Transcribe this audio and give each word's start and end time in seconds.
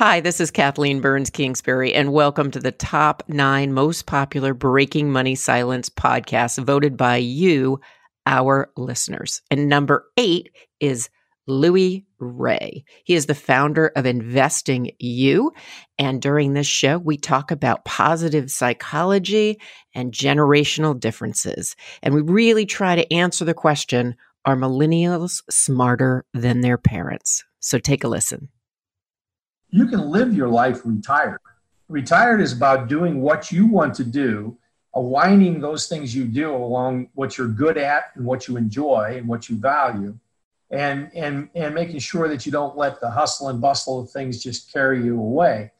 Hi, 0.00 0.20
this 0.20 0.40
is 0.40 0.50
Kathleen 0.50 1.02
Burns 1.02 1.28
Kingsbury, 1.28 1.92
and 1.92 2.10
welcome 2.10 2.50
to 2.52 2.58
the 2.58 2.72
top 2.72 3.22
nine 3.28 3.74
most 3.74 4.06
popular 4.06 4.54
Breaking 4.54 5.12
Money 5.12 5.34
Silence 5.34 5.90
podcasts 5.90 6.64
voted 6.64 6.96
by 6.96 7.16
you, 7.16 7.80
our 8.24 8.72
listeners. 8.78 9.42
And 9.50 9.68
number 9.68 10.06
eight 10.16 10.52
is 10.80 11.10
Louis 11.46 12.06
Wray. 12.18 12.82
He 13.04 13.14
is 13.14 13.26
the 13.26 13.34
founder 13.34 13.88
of 13.94 14.06
Investing 14.06 14.92
You. 14.98 15.52
And 15.98 16.22
during 16.22 16.54
this 16.54 16.66
show, 16.66 16.96
we 16.96 17.18
talk 17.18 17.50
about 17.50 17.84
positive 17.84 18.50
psychology 18.50 19.60
and 19.94 20.14
generational 20.14 20.98
differences. 20.98 21.76
And 22.02 22.14
we 22.14 22.22
really 22.22 22.64
try 22.64 22.96
to 22.96 23.12
answer 23.12 23.44
the 23.44 23.52
question 23.52 24.16
are 24.46 24.56
millennials 24.56 25.42
smarter 25.50 26.24
than 26.32 26.62
their 26.62 26.78
parents? 26.78 27.44
So 27.58 27.78
take 27.78 28.02
a 28.02 28.08
listen 28.08 28.48
you 29.70 29.86
can 29.86 30.00
live 30.00 30.34
your 30.34 30.48
life 30.48 30.80
retired. 30.84 31.40
Retired 31.88 32.40
is 32.40 32.52
about 32.52 32.88
doing 32.88 33.20
what 33.20 33.50
you 33.50 33.66
want 33.66 33.94
to 33.94 34.04
do, 34.04 34.56
aligning 34.94 35.60
those 35.60 35.88
things 35.88 36.14
you 36.14 36.24
do 36.24 36.54
along 36.54 37.08
what 37.14 37.38
you're 37.38 37.48
good 37.48 37.78
at 37.78 38.10
and 38.14 38.24
what 38.24 38.48
you 38.48 38.56
enjoy 38.56 39.14
and 39.16 39.28
what 39.28 39.48
you 39.48 39.56
value, 39.56 40.16
and 40.70 41.10
and 41.14 41.48
and 41.54 41.74
making 41.74 41.98
sure 41.98 42.28
that 42.28 42.46
you 42.46 42.52
don't 42.52 42.76
let 42.76 43.00
the 43.00 43.10
hustle 43.10 43.48
and 43.48 43.60
bustle 43.60 44.00
of 44.00 44.10
things 44.10 44.42
just 44.42 44.72
carry 44.72 45.02
you 45.04 45.18
away. 45.18 45.72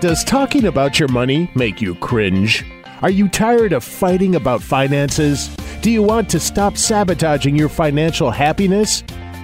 Does 0.00 0.24
talking 0.24 0.66
about 0.66 0.98
your 0.98 1.08
money 1.08 1.50
make 1.54 1.80
you 1.80 1.94
cringe? 1.96 2.64
Are 3.02 3.10
you 3.10 3.28
tired 3.28 3.72
of 3.72 3.84
fighting 3.84 4.34
about 4.34 4.62
finances? 4.62 5.54
Do 5.80 5.90
you 5.90 6.02
want 6.02 6.28
to 6.30 6.40
stop 6.40 6.76
sabotaging 6.76 7.56
your 7.56 7.68
financial 7.68 8.30
happiness? 8.30 9.02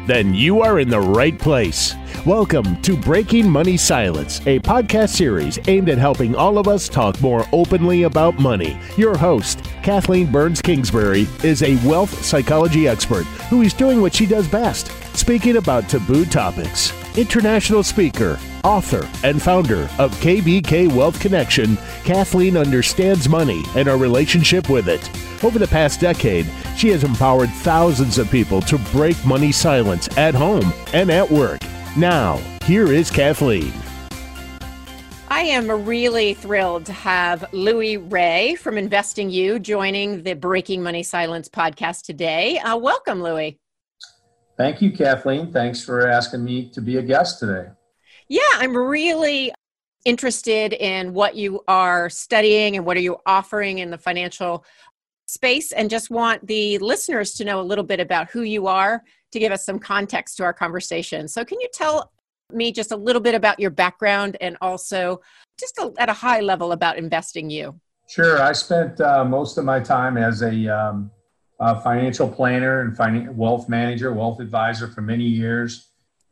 Then 0.08 0.32
you 0.32 0.62
are 0.62 0.80
in 0.80 0.88
the 0.88 0.98
right 0.98 1.38
place. 1.38 1.94
Welcome 2.24 2.80
to 2.80 2.96
Breaking 2.96 3.48
Money 3.48 3.76
Silence, 3.76 4.40
a 4.46 4.58
podcast 4.60 5.10
series 5.10 5.58
aimed 5.68 5.90
at 5.90 5.98
helping 5.98 6.34
all 6.34 6.56
of 6.56 6.66
us 6.66 6.88
talk 6.88 7.20
more 7.20 7.46
openly 7.52 8.04
about 8.04 8.38
money. 8.38 8.80
Your 8.96 9.18
host, 9.18 9.62
Kathleen 9.82 10.32
Burns 10.32 10.62
Kingsbury, 10.62 11.28
is 11.44 11.62
a 11.62 11.76
wealth 11.86 12.24
psychology 12.24 12.88
expert 12.88 13.24
who 13.50 13.60
is 13.60 13.74
doing 13.74 14.00
what 14.00 14.14
she 14.14 14.24
does 14.24 14.48
best 14.48 14.90
speaking 15.14 15.58
about 15.58 15.88
taboo 15.90 16.24
topics. 16.24 16.90
International 17.18 17.82
speaker, 17.82 18.38
author, 18.62 19.04
and 19.24 19.42
founder 19.42 19.90
of 19.98 20.14
KBK 20.20 20.94
Wealth 20.94 21.18
Connection, 21.18 21.76
Kathleen 22.04 22.56
understands 22.56 23.28
money 23.28 23.64
and 23.74 23.88
our 23.88 23.96
relationship 23.96 24.70
with 24.70 24.88
it. 24.88 25.10
Over 25.42 25.58
the 25.58 25.66
past 25.66 25.98
decade, 25.98 26.46
she 26.76 26.90
has 26.90 27.02
empowered 27.02 27.50
thousands 27.50 28.18
of 28.18 28.30
people 28.30 28.60
to 28.60 28.78
break 28.92 29.16
money 29.26 29.50
silence 29.50 30.08
at 30.16 30.32
home 30.32 30.72
and 30.92 31.10
at 31.10 31.28
work. 31.28 31.60
Now, 31.96 32.36
here 32.64 32.92
is 32.92 33.10
Kathleen. 33.10 33.72
I 35.26 35.40
am 35.40 35.68
really 35.84 36.34
thrilled 36.34 36.86
to 36.86 36.92
have 36.92 37.52
Louis 37.52 37.96
Wray 37.96 38.54
from 38.54 38.78
Investing 38.78 39.28
You 39.28 39.58
joining 39.58 40.22
the 40.22 40.34
Breaking 40.34 40.84
Money 40.84 41.02
Silence 41.02 41.48
podcast 41.48 42.02
today. 42.02 42.60
Uh, 42.60 42.76
welcome, 42.76 43.20
Louis. 43.20 43.58
Thank 44.58 44.82
you, 44.82 44.90
Kathleen. 44.90 45.52
Thanks 45.52 45.82
for 45.84 46.08
asking 46.08 46.44
me 46.44 46.68
to 46.70 46.82
be 46.82 46.96
a 46.96 47.02
guest 47.02 47.38
today. 47.38 47.70
Yeah, 48.28 48.40
I'm 48.54 48.76
really 48.76 49.52
interested 50.04 50.72
in 50.72 51.14
what 51.14 51.36
you 51.36 51.62
are 51.68 52.10
studying 52.10 52.76
and 52.76 52.84
what 52.84 52.96
are 52.96 53.00
you 53.00 53.18
offering 53.24 53.78
in 53.78 53.90
the 53.90 53.98
financial 53.98 54.64
space 55.26 55.70
and 55.72 55.88
just 55.88 56.10
want 56.10 56.44
the 56.46 56.78
listeners 56.78 57.34
to 57.34 57.44
know 57.44 57.60
a 57.60 57.62
little 57.62 57.84
bit 57.84 58.00
about 58.00 58.30
who 58.30 58.42
you 58.42 58.66
are 58.66 59.02
to 59.30 59.38
give 59.38 59.52
us 59.52 59.64
some 59.64 59.78
context 59.78 60.36
to 60.38 60.42
our 60.42 60.52
conversation. 60.52 61.28
So, 61.28 61.44
can 61.44 61.60
you 61.60 61.68
tell 61.72 62.10
me 62.52 62.72
just 62.72 62.90
a 62.90 62.96
little 62.96 63.20
bit 63.20 63.34
about 63.34 63.60
your 63.60 63.70
background 63.70 64.36
and 64.40 64.56
also 64.60 65.20
just 65.60 65.78
a, 65.78 65.92
at 65.98 66.08
a 66.08 66.14
high 66.14 66.40
level 66.40 66.72
about 66.72 66.98
investing 66.98 67.48
you? 67.48 67.78
Sure. 68.08 68.42
I 68.42 68.52
spent 68.52 69.00
uh, 69.00 69.24
most 69.24 69.58
of 69.58 69.64
my 69.64 69.80
time 69.80 70.16
as 70.16 70.42
a, 70.42 70.68
um, 70.68 71.10
a 71.60 71.80
financial 71.80 72.28
planner 72.28 72.80
and 72.80 72.96
fin- 72.96 73.36
wealth 73.36 73.68
manager, 73.68 74.12
wealth 74.12 74.40
advisor 74.40 74.88
for 74.88 75.00
many 75.00 75.24
years. 75.24 75.88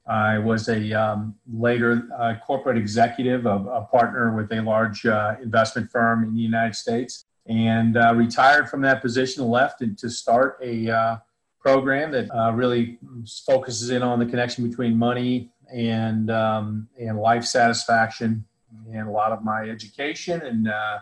I 0.07 0.39
was 0.39 0.69
a 0.69 0.93
um, 0.93 1.35
later 1.53 2.09
uh, 2.17 2.35
corporate 2.47 2.79
executive, 2.79 3.45
a, 3.45 3.57
a, 3.57 3.89
partner 3.91 4.37
with 4.37 4.53
a 4.53 4.61
large 4.61 5.05
uh, 5.05 5.35
investment 5.43 5.91
firm 5.91 6.23
in 6.23 6.33
the 6.33 6.41
United 6.41 6.77
States 6.77 7.25
and 7.49 7.97
uh, 7.97 8.15
retired 8.15 8.69
from 8.69 8.83
that 8.83 9.03
position, 9.03 9.45
left 9.45 9.81
and 9.81 9.97
to 9.99 10.11
start 10.11 10.59
a 10.63 10.89
uh, 10.89 11.17
program 11.61 12.11
that 12.13 12.31
uh, 12.35 12.53
really 12.53 12.99
focuses 13.45 13.91
in 13.91 14.03
on 14.03 14.19
the 14.19 14.27
connection 14.27 14.69
between 14.69 14.97
money 14.97 15.51
and 15.73 16.31
um, 16.31 16.89
and 16.99 17.19
life 17.19 17.45
satisfaction. 17.45 18.45
And 18.93 19.09
a 19.09 19.11
lot 19.11 19.33
of 19.33 19.43
my 19.43 19.69
education 19.69 20.43
and 20.43 20.69
uh, 20.69 20.99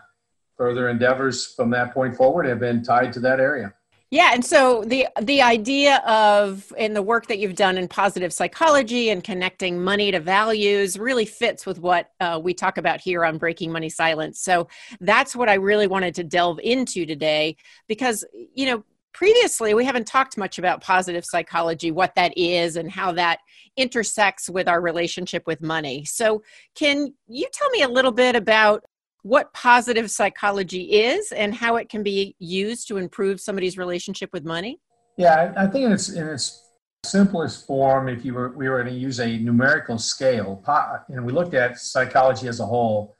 further 0.57 0.89
endeavors 0.89 1.53
from 1.53 1.69
that 1.71 1.93
point 1.93 2.15
forward 2.15 2.45
have 2.45 2.59
been 2.59 2.83
tied 2.83 3.13
to 3.13 3.19
that 3.21 3.39
area. 3.39 3.73
Yeah, 4.11 4.31
and 4.33 4.45
so 4.45 4.83
the 4.83 5.07
the 5.21 5.41
idea 5.41 5.97
of 6.05 6.71
in 6.77 6.93
the 6.93 7.01
work 7.01 7.27
that 7.27 7.39
you've 7.39 7.55
done 7.55 7.77
in 7.77 7.87
positive 7.87 8.31
psychology 8.31 9.09
and 9.09 9.23
connecting 9.23 9.83
money 9.83 10.11
to 10.11 10.19
values 10.19 10.99
really 10.99 11.25
fits 11.25 11.65
with 11.65 11.79
what 11.79 12.11
uh, 12.19 12.39
we 12.41 12.53
talk 12.53 12.77
about 12.77 13.01
here 13.01 13.25
on 13.25 13.39
Breaking 13.39 13.71
Money 13.71 13.89
Silence. 13.89 14.39
So 14.39 14.67
that's 15.01 15.35
what 15.35 15.49
I 15.49 15.55
really 15.55 15.87
wanted 15.87 16.13
to 16.15 16.23
delve 16.23 16.59
into 16.59 17.05
today 17.05 17.57
because 17.87 18.23
you 18.53 18.67
know 18.67 18.83
previously 19.11 19.73
we 19.73 19.85
haven't 19.85 20.05
talked 20.05 20.37
much 20.37 20.59
about 20.59 20.81
positive 20.81 21.25
psychology, 21.25 21.89
what 21.89 22.13
that 22.15 22.37
is, 22.37 22.75
and 22.75 22.91
how 22.91 23.11
that 23.13 23.39
intersects 23.75 24.49
with 24.49 24.67
our 24.67 24.81
relationship 24.81 25.47
with 25.47 25.61
money. 25.61 26.05
So 26.05 26.43
can 26.75 27.13
you 27.27 27.47
tell 27.51 27.69
me 27.71 27.81
a 27.81 27.89
little 27.89 28.11
bit 28.11 28.35
about 28.35 28.83
what 29.25 29.51
positive 29.53 30.11
psychology 30.11 30.83
is 30.83 31.31
and 31.31 31.55
how 31.55 31.77
it 31.77 31.89
can 31.89 32.03
be 32.03 32.35
used 32.37 32.87
to 32.87 32.97
improve 32.97 33.41
somebody's 33.41 33.75
relationship 33.75 34.29
with 34.31 34.45
money? 34.45 34.79
Yeah, 35.17 35.51
I 35.57 35.65
think 35.65 35.85
in 35.85 35.91
its 35.91 36.09
in 36.09 36.27
its 36.27 36.61
simplest 37.03 37.65
form, 37.65 38.07
if 38.07 38.23
you 38.23 38.35
were 38.35 38.55
we 38.55 38.69
were 38.69 38.83
going 38.83 38.93
to 38.93 38.99
use 38.99 39.19
a 39.19 39.39
numerical 39.39 39.97
scale, 39.97 40.63
and 41.09 41.25
we 41.25 41.33
looked 41.33 41.55
at 41.55 41.79
psychology 41.79 42.47
as 42.47 42.59
a 42.59 42.65
whole. 42.67 43.15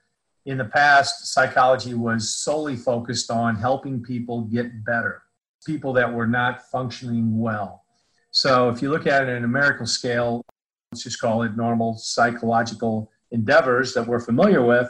In 0.45 0.59
the 0.59 0.65
past, 0.65 1.33
psychology 1.33 1.95
was 1.95 2.35
solely 2.35 2.75
focused 2.75 3.31
on 3.31 3.55
helping 3.55 4.03
people 4.03 4.41
get 4.41 4.85
better, 4.85 5.23
people 5.65 5.91
that 5.93 6.13
were 6.13 6.27
not 6.27 6.69
functioning 6.69 7.39
well. 7.39 7.83
So, 8.29 8.69
if 8.69 8.79
you 8.79 8.91
look 8.91 9.07
at 9.07 9.23
it 9.23 9.29
in 9.29 9.37
a 9.37 9.39
numerical 9.39 9.87
scale, 9.87 10.43
let's 10.91 11.01
just 11.01 11.19
call 11.19 11.41
it 11.41 11.57
normal 11.57 11.97
psychological 11.97 13.09
endeavors 13.31 13.95
that 13.95 14.05
we're 14.05 14.19
familiar 14.19 14.63
with 14.63 14.87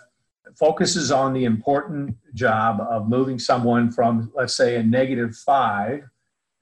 focuses 0.58 1.12
on 1.12 1.34
the 1.34 1.46
important 1.46 2.16
job 2.34 2.80
of 2.82 3.10
moving 3.10 3.40
someone 3.40 3.92
from, 3.92 4.32
let's 4.36 4.56
say, 4.56 4.76
a 4.76 4.84
negative 4.84 5.36
five 5.36 6.04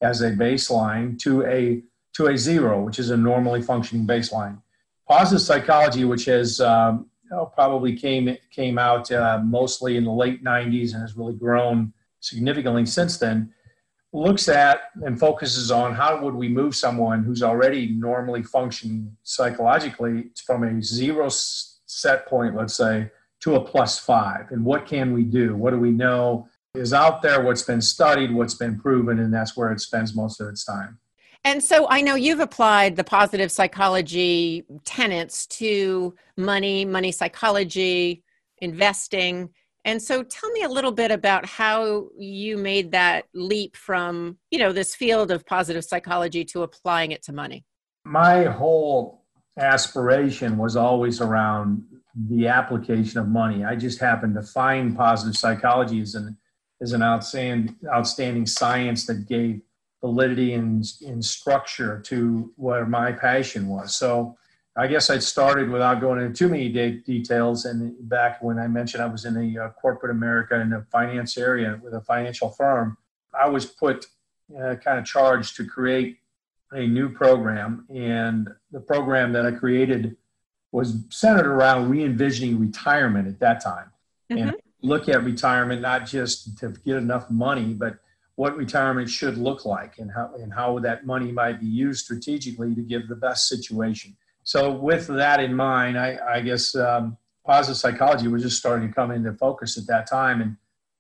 as 0.02 0.22
a 0.22 0.32
baseline 0.32 1.18
to 1.20 1.46
a 1.46 1.82
to 2.14 2.28
a 2.28 2.38
zero, 2.38 2.84
which 2.84 3.00
is 3.00 3.10
a 3.10 3.18
normally 3.18 3.62
functioning 3.62 4.06
baseline. 4.06 4.62
Positive 5.08 5.42
psychology, 5.42 6.06
which 6.06 6.26
has 6.26 6.62
um, 6.62 7.10
probably 7.56 7.96
came 7.96 8.38
came 8.52 8.78
out 8.78 9.12
uh, 9.12 9.40
mostly 9.44 9.98
in 9.98 10.04
the 10.04 10.12
late 10.12 10.44
90s 10.44 10.94
and 10.94 11.02
has 11.02 11.18
really 11.18 11.34
grown 11.34 11.94
significantly 12.20 12.86
since 12.86 13.18
then, 13.18 13.54
looks 14.14 14.48
at 14.48 14.82
and 15.04 15.20
focuses 15.20 15.72
on 15.72 15.94
how 15.94 16.22
would 16.22 16.36
we 16.36 16.48
move 16.48 16.76
someone 16.76 17.24
who's 17.24 17.42
already 17.42 17.88
normally 17.88 18.44
functioning 18.44 19.16
psychologically 19.24 20.30
from 20.46 20.64
a 20.64 20.82
zero 20.82 21.28
set 21.30 22.28
point, 22.28 22.56
let's 22.56 22.76
say, 22.76 23.10
to 23.44 23.56
a 23.56 23.62
plus 23.62 24.00
five. 24.00 24.52
And 24.52 24.64
what 24.64 24.86
can 24.86 25.14
we 25.14 25.24
do? 25.24 25.56
What 25.56 25.72
do 25.72 25.80
we 25.80 25.92
know 25.92 26.48
is 26.74 26.94
out 26.94 27.22
there? 27.22 27.44
What's 27.44 27.64
been 27.64 27.82
studied? 27.82 28.34
What's 28.34 28.56
been 28.56 28.80
proven? 28.80 29.20
And 29.20 29.34
that's 29.34 29.58
where 29.58 29.72
it 29.72 29.82
spends 29.82 30.16
most 30.16 30.40
of 30.40 30.48
its 30.48 30.64
time. 30.64 30.98
And 31.44 31.62
so 31.62 31.88
I 31.90 32.02
know 32.02 32.16
you've 32.16 32.40
applied 32.40 32.96
the 32.96 33.04
positive 33.04 33.52
psychology 33.52 34.66
tenets 34.86 35.46
to 35.48 36.16
money, 36.38 36.86
money 36.86 37.12
psychology, 37.12 38.24
investing. 38.60 39.50
And 39.84 40.02
so 40.02 40.24
tell 40.24 40.50
me 40.52 40.64
a 40.64 40.70
little 40.70 40.94
bit 40.94 41.12
about 41.12 41.46
how 41.46 42.08
you 42.18 42.58
made 42.58 42.92
that 42.94 43.26
leap 43.34 43.76
from, 43.76 44.38
you 44.52 44.60
know, 44.60 44.72
this 44.72 44.96
field 44.96 45.32
of 45.32 45.46
positive 45.46 45.84
psychology 45.84 46.46
to 46.46 46.64
applying 46.64 47.12
it 47.12 47.24
to 47.24 47.34
money. 47.34 47.66
My 48.06 48.46
whole 48.46 49.26
aspiration 49.60 50.58
was 50.58 50.78
always 50.78 51.20
around 51.20 51.84
the 52.16 52.48
application 52.48 53.20
of 53.20 53.28
money. 53.28 53.64
I 53.64 53.76
just 53.76 54.00
happened 54.00 54.36
to 54.36 54.44
find 54.44 54.96
positive 54.96 55.36
psychology 55.36 56.02
as 56.02 56.16
an 56.16 56.38
as 56.82 56.94
an 56.94 57.02
outstanding 57.02 57.76
outstanding 57.88 58.46
science 58.46 59.06
that 59.08 59.28
gave 59.28 59.62
validity 60.02 60.54
and, 60.54 60.84
and 61.08 61.24
structure 61.24 62.02
to 62.02 62.52
where 62.58 62.86
my 62.86 63.12
passion 63.12 63.68
was. 63.68 63.96
So 63.96 64.38
I 64.76 64.88
guess 64.88 65.10
I 65.10 65.20
started 65.20 65.70
without 65.70 66.02
going 66.02 66.20
into 66.20 66.34
too 66.34 66.50
many 66.50 66.68
de- 66.68 67.00
details. 67.02 67.66
And 67.66 67.96
back 68.10 68.44
when 68.44 68.60
I 68.60 68.68
mentioned 68.68 69.02
I 69.02 69.08
was 69.08 69.24
in 69.24 69.34
the 69.36 69.60
uh, 69.60 69.70
corporate 69.70 70.12
America 70.12 70.60
in 70.60 70.72
the 70.72 70.86
finance 70.92 71.38
area 71.38 71.80
with 71.82 71.94
a 71.94 72.02
financial 72.02 72.50
firm, 72.50 72.98
I 73.40 73.48
was 73.48 73.66
put 73.66 74.06
uh, 74.60 74.76
kind 74.76 75.00
of 75.00 75.06
charged 75.06 75.56
to 75.58 75.66
create 75.66 76.18
a 76.72 76.86
new 76.88 77.08
program, 77.08 77.86
and 77.94 78.50
the 78.72 78.80
program 78.80 79.32
that 79.34 79.46
I 79.46 79.52
created 79.52 80.18
was 80.74 80.98
centered 81.10 81.46
around 81.46 81.88
re-envisioning 81.88 82.60
retirement 82.60 83.28
at 83.28 83.40
that 83.40 83.64
time, 83.64 83.92
mm-hmm. 84.32 84.50
and 84.50 84.56
look 84.82 85.08
at 85.08 85.24
retirement 85.24 85.82
not 85.82 86.06
just 86.06 86.58
to 86.58 86.70
get 86.84 86.98
enough 86.98 87.30
money, 87.30 87.74
but 87.74 88.00
what 88.36 88.58
retirement 88.58 89.08
should 89.08 89.38
look 89.38 89.66
like 89.66 90.00
and 90.00 90.12
how 90.12 90.34
and 90.42 90.52
how 90.52 90.80
that 90.80 91.06
money 91.06 91.32
might 91.32 91.60
be 91.60 91.68
used 91.68 92.04
strategically 92.04 92.74
to 92.74 92.82
give 92.82 93.08
the 93.08 93.16
best 93.16 93.48
situation. 93.48 94.18
So 94.44 94.72
with 94.72 95.06
that 95.08 95.40
in 95.40 95.54
mind, 95.54 95.98
I, 95.98 96.18
I 96.28 96.42
guess 96.42 96.76
um, 96.76 97.18
positive 97.46 97.78
psychology 97.78 98.28
was 98.28 98.42
just 98.42 98.58
starting 98.58 98.88
to 98.88 98.94
come 98.94 99.12
into 99.12 99.32
focus 99.34 99.78
at 99.78 99.86
that 99.88 100.10
time, 100.10 100.42
and 100.42 100.58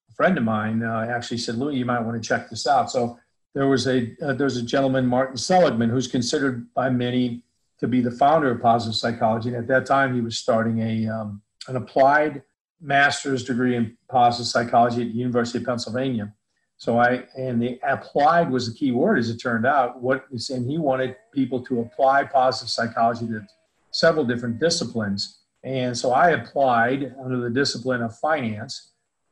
a 0.07 0.13
friend 0.13 0.37
of 0.37 0.43
mine 0.43 0.83
uh, 0.83 1.07
actually 1.09 1.39
said, 1.39 1.55
"Louis, 1.55 1.77
you 1.77 1.85
might 1.85 2.01
want 2.01 2.21
to 2.21 2.27
check 2.27 2.47
this 2.47 2.67
out." 2.67 2.91
So 2.91 3.17
there 3.55 3.67
was 3.67 3.87
a 3.87 4.15
uh, 4.21 4.33
there's 4.33 4.57
a 4.57 4.63
gentleman 4.63 5.07
Martin 5.07 5.35
Seligman 5.37 5.89
who's 5.89 6.07
considered 6.07 6.71
by 6.75 6.91
many 6.91 7.41
to 7.83 7.87
be 7.89 7.99
the 7.99 8.11
founder 8.11 8.49
of 8.49 8.61
positive 8.61 8.95
psychology. 8.95 9.49
And 9.49 9.57
at 9.57 9.67
that 9.67 9.85
time, 9.85 10.15
he 10.15 10.21
was 10.21 10.37
starting 10.37 10.79
a 10.79 11.05
um, 11.09 11.41
an 11.67 11.75
applied 11.75 12.41
master's 12.79 13.43
degree 13.43 13.75
in 13.75 13.97
positive 14.09 14.47
psychology 14.47 15.01
at 15.01 15.09
the 15.09 15.17
University 15.17 15.57
of 15.57 15.65
Pennsylvania. 15.65 16.33
So 16.77 16.97
I 16.97 17.25
and 17.35 17.61
the 17.61 17.81
applied 17.85 18.49
was 18.49 18.71
the 18.71 18.73
key 18.73 18.91
word, 18.93 19.19
as 19.19 19.29
it 19.29 19.35
turned 19.35 19.65
out. 19.65 20.01
What 20.01 20.23
and 20.31 20.65
he 20.65 20.77
wanted 20.77 21.17
people 21.33 21.59
to 21.65 21.81
apply 21.81 22.23
positive 22.23 22.69
psychology 22.69 23.27
to 23.27 23.45
several 23.91 24.23
different 24.23 24.61
disciplines. 24.61 25.39
And 25.65 25.97
so 25.97 26.13
I 26.13 26.29
applied 26.29 27.13
under 27.21 27.41
the 27.41 27.49
discipline 27.49 28.01
of 28.01 28.17
finance 28.17 28.91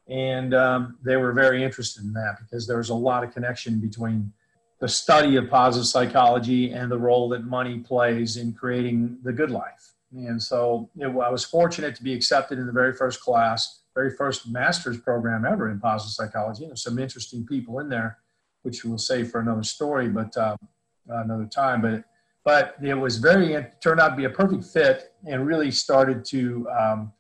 and 0.10 0.54
um, 0.54 0.98
they 1.02 1.16
were 1.16 1.32
very 1.32 1.64
interested 1.64 2.04
in 2.04 2.12
that 2.14 2.36
because 2.42 2.68
there 2.68 2.78
was 2.78 2.90
a 2.90 2.94
lot 2.94 3.24
of 3.24 3.34
connection 3.34 3.80
between 3.80 4.34
the 4.82 4.90
study 4.90 5.36
of 5.36 5.48
positive 5.48 5.86
psychology 5.88 6.72
and 6.72 6.92
the 6.92 6.98
role 6.98 7.30
that 7.30 7.46
money 7.46 7.78
plays 7.78 8.36
in 8.38 8.52
creating 8.52 9.16
the 9.24 9.32
good 9.32 9.52
life. 9.52 9.94
And 10.12 10.42
so 10.42 10.90
I 11.00 11.30
was 11.30 11.46
fortunate 11.46 11.96
to 11.96 12.04
be 12.04 12.14
accepted 12.14 12.58
in 12.58 12.66
the 12.66 12.74
very 12.74 12.92
first 12.92 13.22
class, 13.22 13.84
very 13.94 14.10
first 14.10 14.50
master's 14.50 15.00
program 15.00 15.46
ever 15.46 15.70
in 15.70 15.80
positive 15.80 16.14
psychology. 16.14 16.66
There's 16.66 16.84
some 16.84 16.98
interesting 16.98 17.46
people 17.46 17.80
in 17.80 17.90
there, 17.90 18.18
which 18.64 18.84
we'll 18.84 18.98
save 18.98 19.30
for 19.30 19.40
another 19.40 19.64
story, 19.64 20.10
but 20.10 20.36
uh, 20.36 20.58
another 21.08 21.46
time. 21.46 21.82
But 21.82 22.04
but 22.44 22.76
it 22.82 22.96
was 22.96 23.20
very 23.20 23.54
it 23.54 23.76
turned 23.84 24.00
out 24.00 24.10
to 24.10 24.16
be 24.16 24.26
a 24.26 24.30
perfect 24.32 24.66
fit 24.66 25.14
and 25.28 25.46
really 25.46 25.70
started 25.70 26.26
to 26.26 26.68
um, 26.72 27.14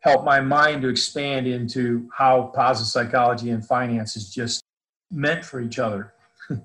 help 0.00 0.24
my 0.24 0.40
mind 0.40 0.80
to 0.82 0.88
expand 0.88 1.46
into 1.46 2.08
how 2.12 2.50
positive 2.54 2.88
psychology 2.88 3.50
and 3.50 3.64
finance 3.64 4.16
is 4.16 4.32
just 4.32 4.64
meant 5.10 5.44
for 5.44 5.60
each 5.60 5.78
other 5.78 6.14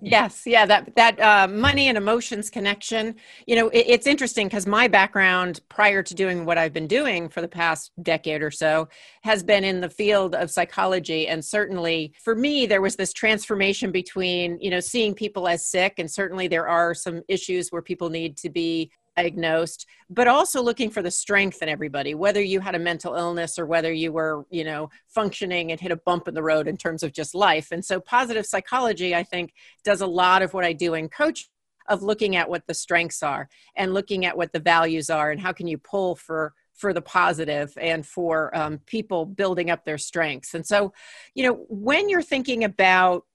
yes 0.01 0.43
yeah 0.45 0.65
that 0.65 0.95
that 0.95 1.19
uh, 1.19 1.47
money 1.47 1.87
and 1.87 1.97
emotions 1.97 2.49
connection. 2.49 3.15
You 3.47 3.55
know 3.55 3.69
it, 3.69 3.85
it's 3.87 4.07
interesting 4.07 4.47
because 4.47 4.67
my 4.67 4.87
background 4.87 5.59
prior 5.69 6.03
to 6.03 6.13
doing 6.13 6.45
what 6.45 6.57
i've 6.57 6.73
been 6.73 6.87
doing 6.87 7.29
for 7.29 7.41
the 7.41 7.47
past 7.47 7.91
decade 8.01 8.41
or 8.41 8.51
so 8.51 8.87
has 9.23 9.43
been 9.43 9.63
in 9.63 9.81
the 9.81 9.89
field 9.89 10.35
of 10.35 10.51
psychology. 10.51 11.27
And 11.27 11.43
certainly 11.43 12.13
for 12.23 12.35
me 12.35 12.65
there 12.65 12.81
was 12.81 12.95
this 12.95 13.13
transformation 13.13 13.91
between 13.91 14.57
you 14.59 14.69
know 14.69 14.79
seeing 14.79 15.13
people 15.13 15.47
as 15.47 15.65
sick 15.69 15.95
and 15.97 16.09
certainly 16.09 16.47
there 16.47 16.67
are 16.67 16.93
some 16.93 17.21
issues 17.27 17.69
where 17.69 17.81
people 17.81 18.09
need 18.09 18.37
to 18.37 18.49
be 18.49 18.91
diagnosed 19.21 19.85
but 20.09 20.27
also 20.27 20.61
looking 20.61 20.89
for 20.89 21.01
the 21.01 21.11
strength 21.11 21.61
in 21.61 21.69
everybody 21.69 22.13
whether 22.15 22.41
you 22.41 22.59
had 22.59 22.75
a 22.75 22.79
mental 22.79 23.15
illness 23.15 23.57
or 23.57 23.65
whether 23.65 23.91
you 23.91 24.11
were 24.11 24.45
you 24.49 24.63
know 24.63 24.89
functioning 25.07 25.71
and 25.71 25.79
hit 25.79 25.91
a 25.91 25.95
bump 25.95 26.27
in 26.27 26.33
the 26.33 26.43
road 26.43 26.67
in 26.67 26.77
terms 26.77 27.03
of 27.03 27.13
just 27.13 27.33
life. 27.35 27.71
And 27.71 27.83
so 27.83 27.99
positive 27.99 28.45
psychology 28.45 29.15
i 29.15 29.23
think 29.23 29.53
does 29.83 30.01
a 30.01 30.07
lot 30.07 30.41
of 30.41 30.53
what 30.53 30.65
i 30.65 30.73
do 30.73 30.93
in 30.93 31.09
coach 31.09 31.49
of 31.87 32.03
looking 32.03 32.35
at 32.35 32.49
what 32.49 32.65
the 32.67 32.73
strengths 32.73 33.23
are 33.23 33.49
and 33.75 33.93
looking 33.93 34.25
at 34.25 34.37
what 34.37 34.53
the 34.53 34.59
values 34.59 35.09
are 35.09 35.31
and 35.31 35.41
how 35.41 35.51
can 35.51 35.67
you 35.67 35.77
pull 35.77 36.15
for 36.15 36.53
for 36.73 36.93
the 36.93 37.01
positive 37.01 37.77
and 37.79 38.07
for 38.07 38.55
um, 38.57 38.79
people 38.87 39.25
building 39.25 39.69
up 39.69 39.83
their 39.85 39.99
strengths. 39.99 40.53
And 40.53 40.65
so 40.65 40.93
you 41.35 41.43
know 41.45 41.65
when 41.69 42.09
you're 42.09 42.21
thinking 42.21 42.63
about 42.63 43.25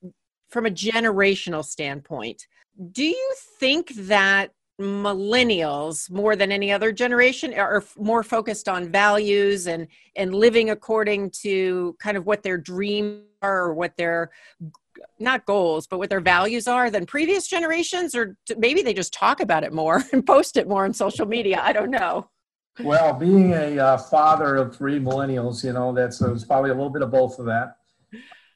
from 0.48 0.66
a 0.66 0.70
generational 0.70 1.64
standpoint 1.64 2.46
do 2.92 3.04
you 3.04 3.34
think 3.58 3.94
that 3.94 4.52
millennials 4.80 6.10
more 6.10 6.36
than 6.36 6.52
any 6.52 6.70
other 6.70 6.92
generation 6.92 7.54
are 7.54 7.82
more 7.96 8.22
focused 8.22 8.68
on 8.68 8.90
values 8.90 9.66
and 9.66 9.86
and 10.16 10.34
living 10.34 10.68
according 10.68 11.30
to 11.30 11.96
kind 11.98 12.16
of 12.16 12.26
what 12.26 12.42
their 12.42 12.58
dreams 12.58 13.22
are 13.40 13.64
or 13.64 13.74
what 13.74 13.96
their 13.96 14.30
not 15.18 15.46
goals 15.46 15.86
but 15.86 15.98
what 15.98 16.10
their 16.10 16.20
values 16.20 16.68
are 16.68 16.90
than 16.90 17.06
previous 17.06 17.46
generations 17.46 18.14
or 18.14 18.36
maybe 18.58 18.82
they 18.82 18.92
just 18.92 19.14
talk 19.14 19.40
about 19.40 19.64
it 19.64 19.72
more 19.72 20.04
and 20.12 20.26
post 20.26 20.58
it 20.58 20.68
more 20.68 20.84
on 20.84 20.92
social 20.92 21.26
media. 21.26 21.60
I 21.62 21.72
don't 21.72 21.90
know. 21.90 22.28
Well 22.80 23.14
being 23.14 23.54
a 23.54 23.78
uh, 23.78 23.96
father 23.96 24.56
of 24.56 24.76
three 24.76 25.00
millennials 25.00 25.64
you 25.64 25.72
know 25.72 25.94
that's 25.94 26.20
uh, 26.20 26.38
probably 26.46 26.70
a 26.70 26.74
little 26.74 26.90
bit 26.90 27.00
of 27.00 27.10
both 27.10 27.38
of 27.38 27.46
that. 27.46 27.78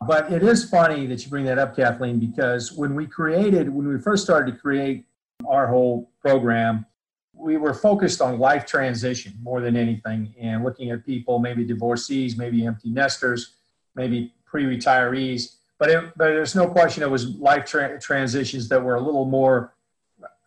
But 0.06 0.32
it 0.32 0.42
is 0.42 0.68
funny 0.68 1.06
that 1.06 1.24
you 1.24 1.30
bring 1.30 1.46
that 1.46 1.58
up 1.58 1.76
kathleen 1.76 2.18
because 2.18 2.72
when 2.72 2.94
we 2.94 3.06
created 3.06 3.70
when 3.70 3.88
we 3.88 3.98
first 3.98 4.22
started 4.22 4.52
to 4.52 4.58
create 4.58 5.06
our 5.48 5.66
whole 5.66 6.09
program, 6.20 6.86
we 7.34 7.56
were 7.56 7.74
focused 7.74 8.20
on 8.20 8.38
life 8.38 8.66
transition 8.66 9.34
more 9.42 9.60
than 9.60 9.76
anything 9.76 10.34
and 10.38 10.62
looking 10.62 10.90
at 10.90 11.04
people, 11.04 11.38
maybe 11.38 11.64
divorcees, 11.64 12.36
maybe 12.36 12.66
empty 12.66 12.90
nesters, 12.90 13.54
maybe 13.94 14.32
pre 14.44 14.64
retirees. 14.64 15.56
But, 15.78 15.90
it, 15.90 16.04
but 16.16 16.26
there's 16.26 16.54
no 16.54 16.68
question 16.68 17.02
it 17.02 17.10
was 17.10 17.36
life 17.36 17.64
tra- 17.64 17.98
transitions 18.00 18.68
that 18.68 18.82
were 18.82 18.96
a 18.96 19.00
little 19.00 19.24
more 19.24 19.72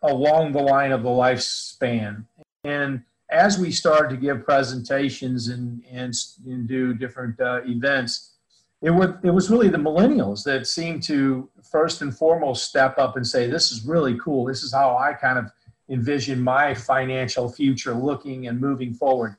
along 0.03 0.51
the 0.51 0.61
line 0.61 0.91
of 0.91 1.01
the 1.01 1.09
lifespan. 1.09 2.25
And 2.63 3.03
as 3.31 3.57
we 3.57 3.71
started 3.71 4.09
to 4.11 4.17
give 4.17 4.45
presentations 4.45 5.47
and, 5.47 5.83
and, 5.91 6.13
and 6.45 6.67
do 6.67 6.93
different 6.93 7.39
uh, 7.39 7.61
events, 7.65 8.33
it, 8.81 8.91
was 8.91 9.11
it 9.23 9.31
was 9.31 9.49
really 9.49 9.69
the 9.69 9.77
millennials 9.77 10.43
that 10.43 10.67
seemed 10.67 11.01
to 11.03 11.49
first 11.63 12.01
and 12.01 12.15
foremost 12.15 12.65
step 12.65 12.99
up 12.99 13.15
and 13.15 13.25
say, 13.25 13.49
This 13.49 13.71
is 13.71 13.85
really 13.85 14.19
cool. 14.19 14.45
This 14.45 14.61
is 14.61 14.73
how 14.73 14.97
I 14.97 15.13
kind 15.13 15.39
of 15.39 15.51
envision 15.89 16.41
my 16.41 16.73
financial 16.73 17.51
future 17.51 17.93
looking 17.93 18.47
and 18.47 18.59
moving 18.59 18.93
forward. 18.93 19.35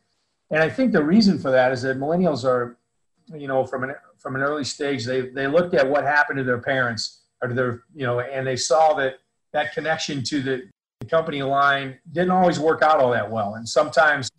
And 0.50 0.62
I 0.62 0.68
think 0.68 0.92
the 0.92 1.02
reason 1.02 1.38
for 1.38 1.50
that 1.50 1.72
is 1.72 1.82
that 1.82 1.98
millennials 1.98 2.44
are, 2.44 2.76
you 3.34 3.48
know, 3.48 3.64
from 3.64 3.84
an 3.84 3.94
from 4.18 4.36
an 4.36 4.42
early 4.42 4.64
stage, 4.64 5.04
they 5.04 5.22
they 5.30 5.46
looked 5.46 5.74
at 5.74 5.88
what 5.88 6.04
happened 6.04 6.38
to 6.38 6.44
their 6.44 6.58
parents 6.58 7.22
or 7.42 7.48
to 7.48 7.54
their, 7.54 7.84
you 7.94 8.06
know, 8.06 8.20
and 8.20 8.46
they 8.46 8.56
saw 8.56 8.94
that 8.94 9.18
that 9.52 9.72
connection 9.72 10.22
to 10.24 10.42
the, 10.42 10.68
the 11.00 11.06
company 11.06 11.42
line 11.42 11.98
didn't 12.12 12.30
always 12.30 12.58
work 12.58 12.82
out 12.82 13.00
all 13.00 13.10
that 13.12 13.30
well. 13.30 13.54
And 13.54 13.68
sometimes 13.68 14.30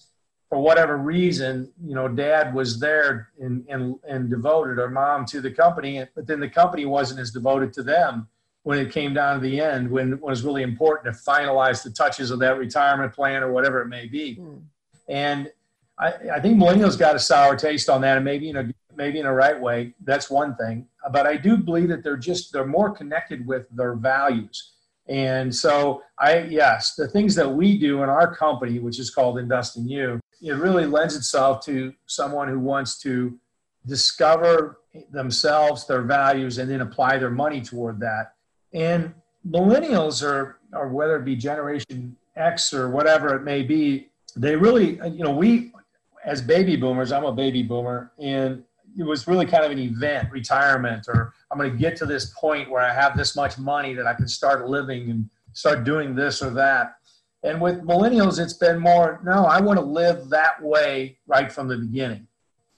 for 0.50 0.60
whatever 0.60 0.98
reason, 0.98 1.72
you 1.84 1.96
know, 1.96 2.08
dad 2.08 2.54
was 2.54 2.80
there 2.80 3.30
and, 3.40 3.66
and, 3.68 3.96
and 4.08 4.30
devoted 4.30 4.78
or 4.78 4.90
mom 4.90 5.26
to 5.26 5.42
the 5.42 5.52
company, 5.52 6.06
but 6.16 6.28
then 6.28 6.40
the 6.40 6.50
company 6.50 6.86
wasn't 6.86 7.20
as 7.20 7.32
devoted 7.32 7.74
to 7.74 7.84
them 7.84 8.28
when 8.66 8.80
it 8.80 8.92
came 8.92 9.14
down 9.14 9.36
to 9.36 9.42
the 9.48 9.62
end, 9.62 9.88
when 9.88 10.14
it 10.14 10.20
was 10.20 10.44
really 10.44 10.64
important 10.64 11.14
to 11.14 11.22
finalize 11.22 11.84
the 11.84 11.92
touches 11.92 12.32
of 12.32 12.40
that 12.40 12.58
retirement 12.58 13.14
plan 13.14 13.44
or 13.44 13.52
whatever 13.52 13.80
it 13.80 13.88
may 13.88 14.08
be. 14.08 14.38
Mm. 14.42 14.62
And 15.08 15.52
I, 16.00 16.14
I 16.34 16.40
think 16.40 16.58
millennials 16.58 16.98
got 16.98 17.16
a 17.16 17.20
sour 17.20 17.56
taste 17.56 17.92
on 17.92 18.02
that 18.02 18.18
and 18.18 18.26
maybe 18.26 18.50
in 18.50 18.58
a, 18.58 18.74
maybe 18.96 19.20
in 19.20 19.28
a 19.28 19.32
right 19.32 19.60
way. 19.62 19.94
That's 20.04 20.32
one 20.32 20.56
thing. 20.56 20.88
But 21.12 21.28
I 21.28 21.38
do 21.38 21.58
believe 21.58 21.90
that 21.90 22.04
they're 22.04 22.18
just, 22.18 22.52
they're 22.52 22.66
more 22.66 22.90
connected 22.90 23.46
with 23.46 23.68
their 23.70 23.94
values. 23.94 24.72
And 25.08 25.56
so 25.56 26.02
I, 26.18 26.40
yes, 26.40 26.96
the 26.96 27.08
things 27.08 27.36
that 27.36 27.48
we 27.48 27.78
do 27.78 28.02
in 28.02 28.10
our 28.10 28.36
company, 28.36 28.80
which 28.80 29.00
is 29.00 29.12
called 29.12 29.38
Investing 29.38 29.88
You, 29.88 30.20
it 30.42 30.54
really 30.54 30.88
lends 30.88 31.16
itself 31.16 31.64
to 31.66 31.94
someone 32.08 32.48
who 32.48 32.60
wants 32.60 32.98
to 33.02 33.40
discover 33.86 34.80
themselves, 35.12 35.86
their 35.86 36.02
values, 36.02 36.58
and 36.58 36.68
then 36.68 36.82
apply 36.82 37.20
their 37.20 37.30
money 37.30 37.62
toward 37.62 38.00
that. 38.00 38.32
And 38.76 39.14
millennials 39.50 40.22
are, 40.22 40.60
or 40.74 40.90
whether 40.90 41.16
it 41.16 41.26
be 41.26 41.36
Generation 41.36 42.16
X 42.36 42.74
or 42.74 42.90
whatever 42.90 43.36
it 43.36 43.44
may 43.44 43.64
be, 43.64 44.10
they 44.36 44.56
really, 44.56 45.00
you 45.10 45.24
know, 45.24 45.32
we 45.32 45.72
as 46.26 46.42
baby 46.42 46.76
boomers, 46.76 47.12
I'm 47.12 47.24
a 47.24 47.32
baby 47.32 47.64
boomer, 47.64 48.12
and 48.20 48.64
it 48.98 49.04
was 49.04 49.28
really 49.28 49.46
kind 49.46 49.64
of 49.64 49.72
an 49.72 49.80
event, 49.80 50.30
retirement, 50.32 51.06
or 51.08 51.34
I'm 51.52 51.58
going 51.58 51.72
to 51.72 51.78
get 51.78 51.96
to 51.98 52.06
this 52.06 52.34
point 52.38 52.70
where 52.70 52.82
I 52.82 52.94
have 52.94 53.16
this 53.16 53.36
much 53.36 53.58
money 53.58 53.94
that 53.94 54.08
I 54.08 54.14
can 54.14 54.28
start 54.28 54.68
living 54.68 55.10
and 55.10 55.30
start 55.54 55.84
doing 55.84 56.16
this 56.16 56.42
or 56.42 56.50
that. 56.52 56.96
And 57.44 57.62
with 57.62 57.82
millennials, 57.82 58.40
it's 58.40 58.54
been 58.54 58.80
more, 58.80 59.22
no, 59.24 59.46
I 59.46 59.62
want 59.62 59.80
to 59.80 59.86
live 59.86 60.30
that 60.30 60.62
way 60.62 61.18
right 61.28 61.52
from 61.52 61.68
the 61.68 61.78
beginning. 61.78 62.28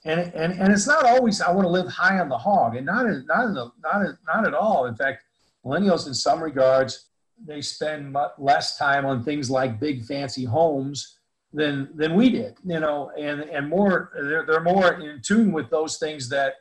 And, 0.05 0.31
and, 0.33 0.53
and 0.59 0.71
it's 0.73 0.87
not 0.87 1.05
always, 1.05 1.41
I 1.41 1.51
want 1.51 1.65
to 1.65 1.71
live 1.71 1.87
high 1.87 2.19
on 2.19 2.29
the 2.29 2.37
hog, 2.37 2.75
and 2.75 2.85
not, 2.85 3.05
not, 3.05 3.45
in 3.45 3.53
the, 3.53 3.71
not, 3.81 4.17
not 4.27 4.45
at 4.45 4.53
all. 4.53 4.85
In 4.85 4.95
fact, 4.95 5.23
millennials, 5.67 6.07
in 6.07 6.13
some 6.13 6.41
regards, 6.41 7.09
they 7.45 7.61
spend 7.61 8.15
less 8.37 8.77
time 8.77 9.05
on 9.05 9.23
things 9.23 9.49
like 9.49 9.79
big 9.79 10.05
fancy 10.05 10.45
homes 10.45 11.19
than, 11.53 11.89
than 11.95 12.15
we 12.15 12.29
did, 12.29 12.55
you 12.65 12.79
know, 12.79 13.11
and, 13.17 13.41
and 13.41 13.69
more, 13.69 14.11
they're, 14.15 14.45
they're 14.45 14.61
more 14.61 14.93
in 14.93 15.21
tune 15.21 15.51
with 15.51 15.69
those 15.69 15.97
things 15.97 16.29
that 16.29 16.55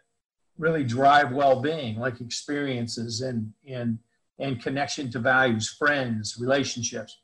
really 0.58 0.84
drive 0.84 1.32
well-being, 1.32 1.98
like 1.98 2.20
experiences 2.20 3.20
and, 3.20 3.52
and 3.68 3.98
and 4.38 4.62
connection 4.62 5.10
to 5.10 5.18
values, 5.18 5.68
friends, 5.68 6.36
relationships. 6.38 7.20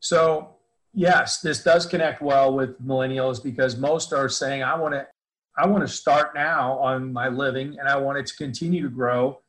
So, 0.00 0.56
yes, 0.92 1.40
this 1.40 1.62
does 1.62 1.86
connect 1.86 2.22
well 2.22 2.54
with 2.54 2.80
millennials 2.82 3.42
because 3.42 3.76
most 3.76 4.12
are 4.12 4.28
saying, 4.28 4.62
I 4.62 4.76
want 4.76 4.94
to 4.94 5.06
I 5.56 5.68
want 5.68 5.86
to 5.86 5.92
start 5.92 6.34
now 6.34 6.78
on 6.78 7.12
my 7.12 7.28
living 7.28 7.76
and 7.78 7.88
I 7.88 7.96
want 7.96 8.18
it 8.18 8.26
to 8.26 8.36
continue 8.36 8.82
to 8.82 8.88
grow 8.88 9.40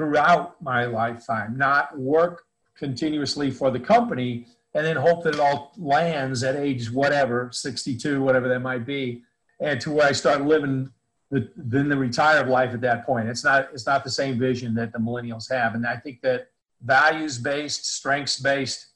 throughout 0.00 0.60
my 0.62 0.86
lifetime, 0.86 1.58
not 1.58 1.98
work 1.98 2.44
continuously 2.74 3.50
for 3.50 3.70
the 3.70 3.78
company 3.78 4.46
and 4.72 4.86
then 4.86 4.96
hope 4.96 5.22
that 5.22 5.34
it 5.34 5.40
all 5.40 5.74
lands 5.76 6.42
at 6.42 6.56
age 6.56 6.90
whatever, 6.90 7.50
62, 7.52 8.22
whatever 8.22 8.48
that 8.48 8.60
might 8.60 8.86
be, 8.86 9.22
and 9.60 9.78
to 9.78 9.90
where 9.90 10.06
I 10.06 10.12
start 10.12 10.40
living 10.46 10.90
the, 11.30 11.50
then 11.54 11.90
the 11.90 11.98
retired 11.98 12.48
life 12.48 12.72
at 12.72 12.80
that 12.80 13.04
point. 13.04 13.28
It's 13.28 13.44
not, 13.44 13.68
it's 13.74 13.84
not 13.84 14.02
the 14.02 14.10
same 14.10 14.38
vision 14.38 14.74
that 14.76 14.90
the 14.90 14.98
millennials 14.98 15.50
have. 15.50 15.74
And 15.74 15.86
I 15.86 15.96
think 15.96 16.22
that 16.22 16.48
values 16.80 17.36
based, 17.36 17.84
strengths 17.84 18.40
based 18.40 18.86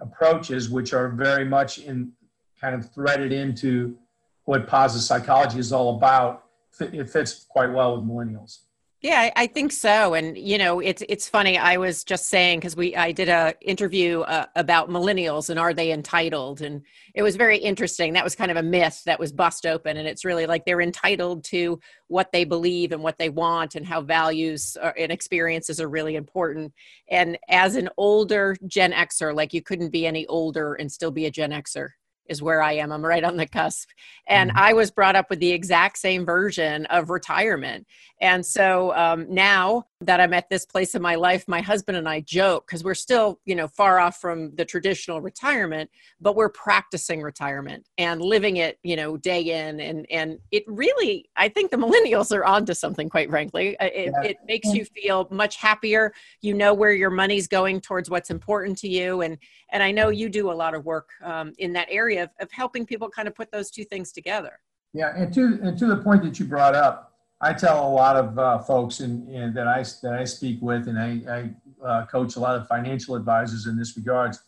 approaches, 0.00 0.70
which 0.70 0.92
are 0.92 1.08
very 1.08 1.44
much 1.44 1.78
in 1.78 2.12
kind 2.60 2.76
of 2.76 2.88
threaded 2.92 3.32
into 3.32 3.96
what 4.44 4.68
positive 4.68 5.02
psychology 5.02 5.58
is 5.58 5.72
all 5.72 5.96
about, 5.96 6.44
it 6.78 7.10
fits 7.10 7.46
quite 7.48 7.72
well 7.72 7.96
with 7.96 8.08
millennials. 8.08 8.58
Yeah, 9.02 9.30
I 9.34 9.48
think 9.48 9.72
so. 9.72 10.14
And 10.14 10.38
you 10.38 10.58
know, 10.58 10.78
it's 10.78 11.02
it's 11.08 11.28
funny. 11.28 11.58
I 11.58 11.76
was 11.76 12.04
just 12.04 12.26
saying 12.28 12.60
because 12.60 12.76
we 12.76 12.94
I 12.94 13.10
did 13.10 13.28
a 13.28 13.52
interview 13.60 14.20
uh, 14.20 14.46
about 14.54 14.90
millennials 14.90 15.50
and 15.50 15.58
are 15.58 15.74
they 15.74 15.90
entitled, 15.90 16.62
and 16.62 16.82
it 17.12 17.22
was 17.24 17.34
very 17.34 17.58
interesting. 17.58 18.12
That 18.12 18.22
was 18.22 18.36
kind 18.36 18.52
of 18.52 18.56
a 18.56 18.62
myth 18.62 19.02
that 19.06 19.18
was 19.18 19.32
bust 19.32 19.66
open, 19.66 19.96
and 19.96 20.06
it's 20.06 20.24
really 20.24 20.46
like 20.46 20.64
they're 20.64 20.80
entitled 20.80 21.42
to 21.46 21.80
what 22.06 22.30
they 22.30 22.44
believe 22.44 22.92
and 22.92 23.02
what 23.02 23.18
they 23.18 23.28
want, 23.28 23.74
and 23.74 23.84
how 23.84 24.02
values 24.02 24.76
are, 24.80 24.94
and 24.96 25.10
experiences 25.10 25.80
are 25.80 25.88
really 25.88 26.14
important. 26.14 26.72
And 27.10 27.36
as 27.48 27.74
an 27.74 27.88
older 27.96 28.56
Gen 28.68 28.92
Xer, 28.92 29.34
like 29.34 29.52
you 29.52 29.62
couldn't 29.62 29.90
be 29.90 30.06
any 30.06 30.26
older 30.28 30.74
and 30.74 30.92
still 30.92 31.10
be 31.10 31.26
a 31.26 31.30
Gen 31.30 31.50
Xer 31.50 31.88
is 32.26 32.42
where 32.42 32.62
I 32.62 32.74
am. 32.74 32.92
I'm 32.92 33.04
right 33.04 33.24
on 33.24 33.36
the 33.36 33.46
cusp. 33.46 33.88
And 34.26 34.50
mm-hmm. 34.50 34.58
I 34.58 34.72
was 34.72 34.90
brought 34.90 35.16
up 35.16 35.30
with 35.30 35.40
the 35.40 35.52
exact 35.52 35.98
same 35.98 36.24
version 36.24 36.86
of 36.86 37.10
retirement. 37.10 37.86
And 38.20 38.44
so 38.44 38.94
um, 38.96 39.26
now 39.28 39.86
that 40.06 40.20
I'm 40.20 40.32
at 40.32 40.48
this 40.48 40.64
place 40.64 40.94
in 40.94 41.02
my 41.02 41.14
life, 41.14 41.46
my 41.46 41.60
husband 41.60 41.96
and 41.96 42.08
I 42.08 42.20
joke 42.20 42.66
because 42.66 42.84
we're 42.84 42.94
still, 42.94 43.40
you 43.44 43.54
know, 43.54 43.68
far 43.68 43.98
off 43.98 44.20
from 44.20 44.54
the 44.56 44.64
traditional 44.64 45.20
retirement, 45.20 45.90
but 46.20 46.36
we're 46.36 46.48
practicing 46.48 47.22
retirement 47.22 47.86
and 47.98 48.20
living 48.20 48.56
it, 48.56 48.78
you 48.82 48.96
know, 48.96 49.16
day 49.16 49.40
in. 49.40 49.80
And 49.80 50.06
and 50.10 50.38
it 50.50 50.64
really, 50.66 51.28
I 51.36 51.48
think 51.48 51.70
the 51.70 51.76
millennials 51.78 52.34
are 52.36 52.44
onto 52.44 52.74
something. 52.74 53.08
Quite 53.08 53.30
frankly, 53.30 53.78
uh, 53.78 53.86
it, 53.86 54.12
yeah. 54.12 54.30
it 54.30 54.36
makes 54.46 54.72
you 54.72 54.84
feel 54.84 55.28
much 55.30 55.56
happier. 55.56 56.12
You 56.40 56.54
know 56.54 56.74
where 56.74 56.92
your 56.92 57.10
money's 57.10 57.48
going 57.48 57.80
towards 57.80 58.10
what's 58.10 58.30
important 58.30 58.78
to 58.78 58.88
you, 58.88 59.22
and 59.22 59.38
and 59.70 59.82
I 59.82 59.90
know 59.90 60.08
you 60.08 60.28
do 60.28 60.50
a 60.50 60.54
lot 60.54 60.74
of 60.74 60.84
work 60.84 61.10
um, 61.22 61.52
in 61.58 61.72
that 61.74 61.88
area 61.90 62.24
of, 62.24 62.30
of 62.40 62.50
helping 62.52 62.86
people 62.86 63.08
kind 63.08 63.28
of 63.28 63.34
put 63.34 63.50
those 63.50 63.70
two 63.70 63.84
things 63.84 64.12
together. 64.12 64.58
Yeah, 64.94 65.12
and 65.16 65.32
to 65.34 65.58
and 65.62 65.78
to 65.78 65.86
the 65.86 65.96
point 65.96 66.22
that 66.24 66.38
you 66.38 66.44
brought 66.46 66.74
up 66.74 67.11
I 67.44 67.52
tell 67.52 67.88
a 67.88 67.90
lot 67.90 68.16
of 68.16 68.38
uh, 68.38 68.58
folks 68.60 69.00
in, 69.00 69.52
that 69.54 69.66
I 69.66 69.84
that 70.02 70.14
I 70.14 70.24
speak 70.24 70.62
with, 70.62 70.86
and 70.86 70.96
I, 70.96 71.50
I 71.82 71.84
uh, 71.84 72.06
coach 72.06 72.36
a 72.36 72.40
lot 72.40 72.54
of 72.54 72.68
financial 72.68 73.16
advisors 73.16 73.66
in 73.66 73.76
this 73.76 73.96
regards. 73.96 74.40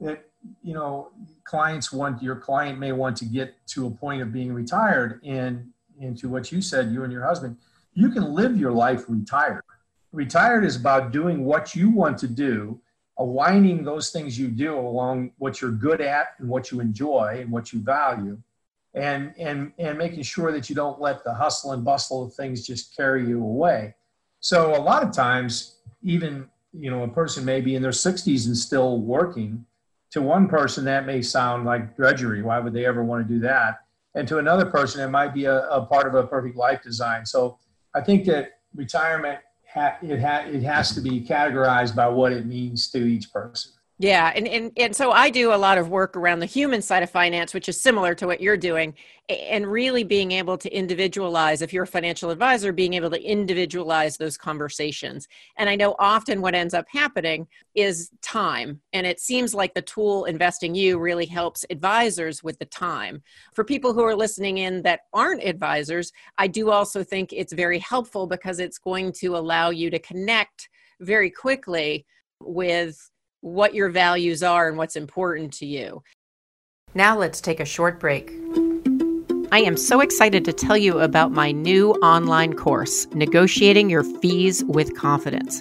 That 0.00 0.26
you 0.62 0.74
know, 0.74 1.08
clients 1.44 1.92
want 1.92 2.22
your 2.22 2.36
client 2.36 2.78
may 2.78 2.92
want 2.92 3.16
to 3.18 3.24
get 3.24 3.54
to 3.68 3.86
a 3.86 3.90
point 3.90 4.20
of 4.20 4.32
being 4.34 4.52
retired, 4.52 5.20
and 5.24 5.70
into 5.98 6.28
what 6.28 6.52
you 6.52 6.60
said, 6.60 6.92
you 6.92 7.04
and 7.04 7.12
your 7.12 7.24
husband, 7.24 7.56
you 7.94 8.10
can 8.10 8.34
live 8.34 8.58
your 8.58 8.72
life 8.72 9.04
retired. 9.08 9.62
Retired 10.12 10.64
is 10.64 10.76
about 10.76 11.12
doing 11.12 11.44
what 11.44 11.74
you 11.74 11.88
want 11.88 12.18
to 12.18 12.28
do, 12.28 12.78
aligning 13.18 13.82
those 13.82 14.10
things 14.10 14.38
you 14.38 14.48
do 14.48 14.78
along 14.78 15.32
what 15.38 15.62
you're 15.62 15.70
good 15.70 16.02
at 16.02 16.34
and 16.38 16.48
what 16.48 16.70
you 16.70 16.80
enjoy 16.80 17.38
and 17.40 17.50
what 17.50 17.72
you 17.72 17.80
value 17.80 18.38
and 18.94 19.32
and 19.38 19.72
and 19.78 19.98
making 19.98 20.22
sure 20.22 20.52
that 20.52 20.68
you 20.68 20.74
don't 20.74 21.00
let 21.00 21.22
the 21.24 21.32
hustle 21.32 21.72
and 21.72 21.84
bustle 21.84 22.24
of 22.24 22.34
things 22.34 22.66
just 22.66 22.96
carry 22.96 23.26
you 23.26 23.42
away. 23.42 23.94
So 24.40 24.74
a 24.74 24.80
lot 24.80 25.02
of 25.02 25.12
times 25.12 25.76
even 26.02 26.48
you 26.72 26.90
know 26.90 27.02
a 27.02 27.08
person 27.08 27.44
may 27.44 27.60
be 27.60 27.74
in 27.74 27.82
their 27.82 27.90
60s 27.92 28.46
and 28.46 28.56
still 28.56 28.98
working. 28.98 29.64
To 30.12 30.22
one 30.22 30.48
person 30.48 30.84
that 30.86 31.06
may 31.06 31.22
sound 31.22 31.64
like 31.64 31.96
drudgery. 31.96 32.42
Why 32.42 32.58
would 32.58 32.72
they 32.72 32.84
ever 32.84 33.04
want 33.04 33.26
to 33.26 33.32
do 33.32 33.38
that? 33.40 33.84
And 34.16 34.26
to 34.26 34.38
another 34.38 34.66
person 34.66 35.00
it 35.00 35.08
might 35.08 35.32
be 35.32 35.44
a, 35.44 35.68
a 35.68 35.86
part 35.86 36.08
of 36.08 36.14
a 36.14 36.26
perfect 36.26 36.56
life 36.56 36.82
design. 36.82 37.24
So 37.24 37.58
i 37.94 38.00
think 38.00 38.24
that 38.26 38.60
retirement 38.74 39.40
it, 39.76 40.20
ha- 40.20 40.44
it 40.46 40.62
has 40.62 40.94
to 40.94 41.00
be 41.00 41.20
categorized 41.20 41.94
by 41.94 42.08
what 42.08 42.32
it 42.32 42.46
means 42.46 42.90
to 42.90 42.98
each 42.98 43.32
person 43.32 43.72
yeah, 44.02 44.32
and, 44.34 44.48
and 44.48 44.72
and 44.78 44.96
so 44.96 45.10
I 45.10 45.28
do 45.28 45.52
a 45.52 45.56
lot 45.56 45.76
of 45.76 45.90
work 45.90 46.16
around 46.16 46.38
the 46.38 46.46
human 46.46 46.80
side 46.80 47.02
of 47.02 47.10
finance, 47.10 47.52
which 47.52 47.68
is 47.68 47.78
similar 47.78 48.14
to 48.14 48.26
what 48.26 48.40
you're 48.40 48.56
doing, 48.56 48.94
and 49.28 49.70
really 49.70 50.04
being 50.04 50.32
able 50.32 50.56
to 50.56 50.74
individualize. 50.74 51.60
If 51.60 51.70
you're 51.74 51.82
a 51.82 51.86
financial 51.86 52.30
advisor, 52.30 52.72
being 52.72 52.94
able 52.94 53.10
to 53.10 53.22
individualize 53.22 54.16
those 54.16 54.38
conversations. 54.38 55.28
And 55.58 55.68
I 55.68 55.76
know 55.76 55.96
often 55.98 56.40
what 56.40 56.54
ends 56.54 56.72
up 56.72 56.86
happening 56.90 57.46
is 57.74 58.10
time, 58.22 58.80
and 58.94 59.06
it 59.06 59.20
seems 59.20 59.52
like 59.52 59.74
the 59.74 59.82
tool 59.82 60.24
Investing 60.24 60.74
You 60.74 60.98
really 60.98 61.26
helps 61.26 61.66
advisors 61.68 62.42
with 62.42 62.58
the 62.58 62.64
time. 62.64 63.22
For 63.52 63.64
people 63.64 63.92
who 63.92 64.02
are 64.02 64.16
listening 64.16 64.56
in 64.56 64.80
that 64.80 65.00
aren't 65.12 65.44
advisors, 65.44 66.10
I 66.38 66.46
do 66.46 66.70
also 66.70 67.04
think 67.04 67.34
it's 67.34 67.52
very 67.52 67.80
helpful 67.80 68.26
because 68.26 68.60
it's 68.60 68.78
going 68.78 69.12
to 69.20 69.36
allow 69.36 69.68
you 69.68 69.90
to 69.90 69.98
connect 69.98 70.70
very 71.00 71.30
quickly 71.30 72.06
with 72.40 73.10
what 73.40 73.74
your 73.74 73.88
values 73.88 74.42
are 74.42 74.68
and 74.68 74.76
what's 74.76 74.96
important 74.96 75.52
to 75.54 75.66
you. 75.66 76.02
Now 76.94 77.16
let's 77.16 77.40
take 77.40 77.60
a 77.60 77.64
short 77.64 78.00
break. 78.00 78.32
I 79.52 79.60
am 79.60 79.76
so 79.76 80.00
excited 80.00 80.44
to 80.44 80.52
tell 80.52 80.76
you 80.76 81.00
about 81.00 81.32
my 81.32 81.50
new 81.50 81.92
online 81.94 82.54
course, 82.54 83.06
Negotiating 83.12 83.90
Your 83.90 84.04
Fees 84.04 84.64
with 84.64 84.96
Confidence. 84.96 85.60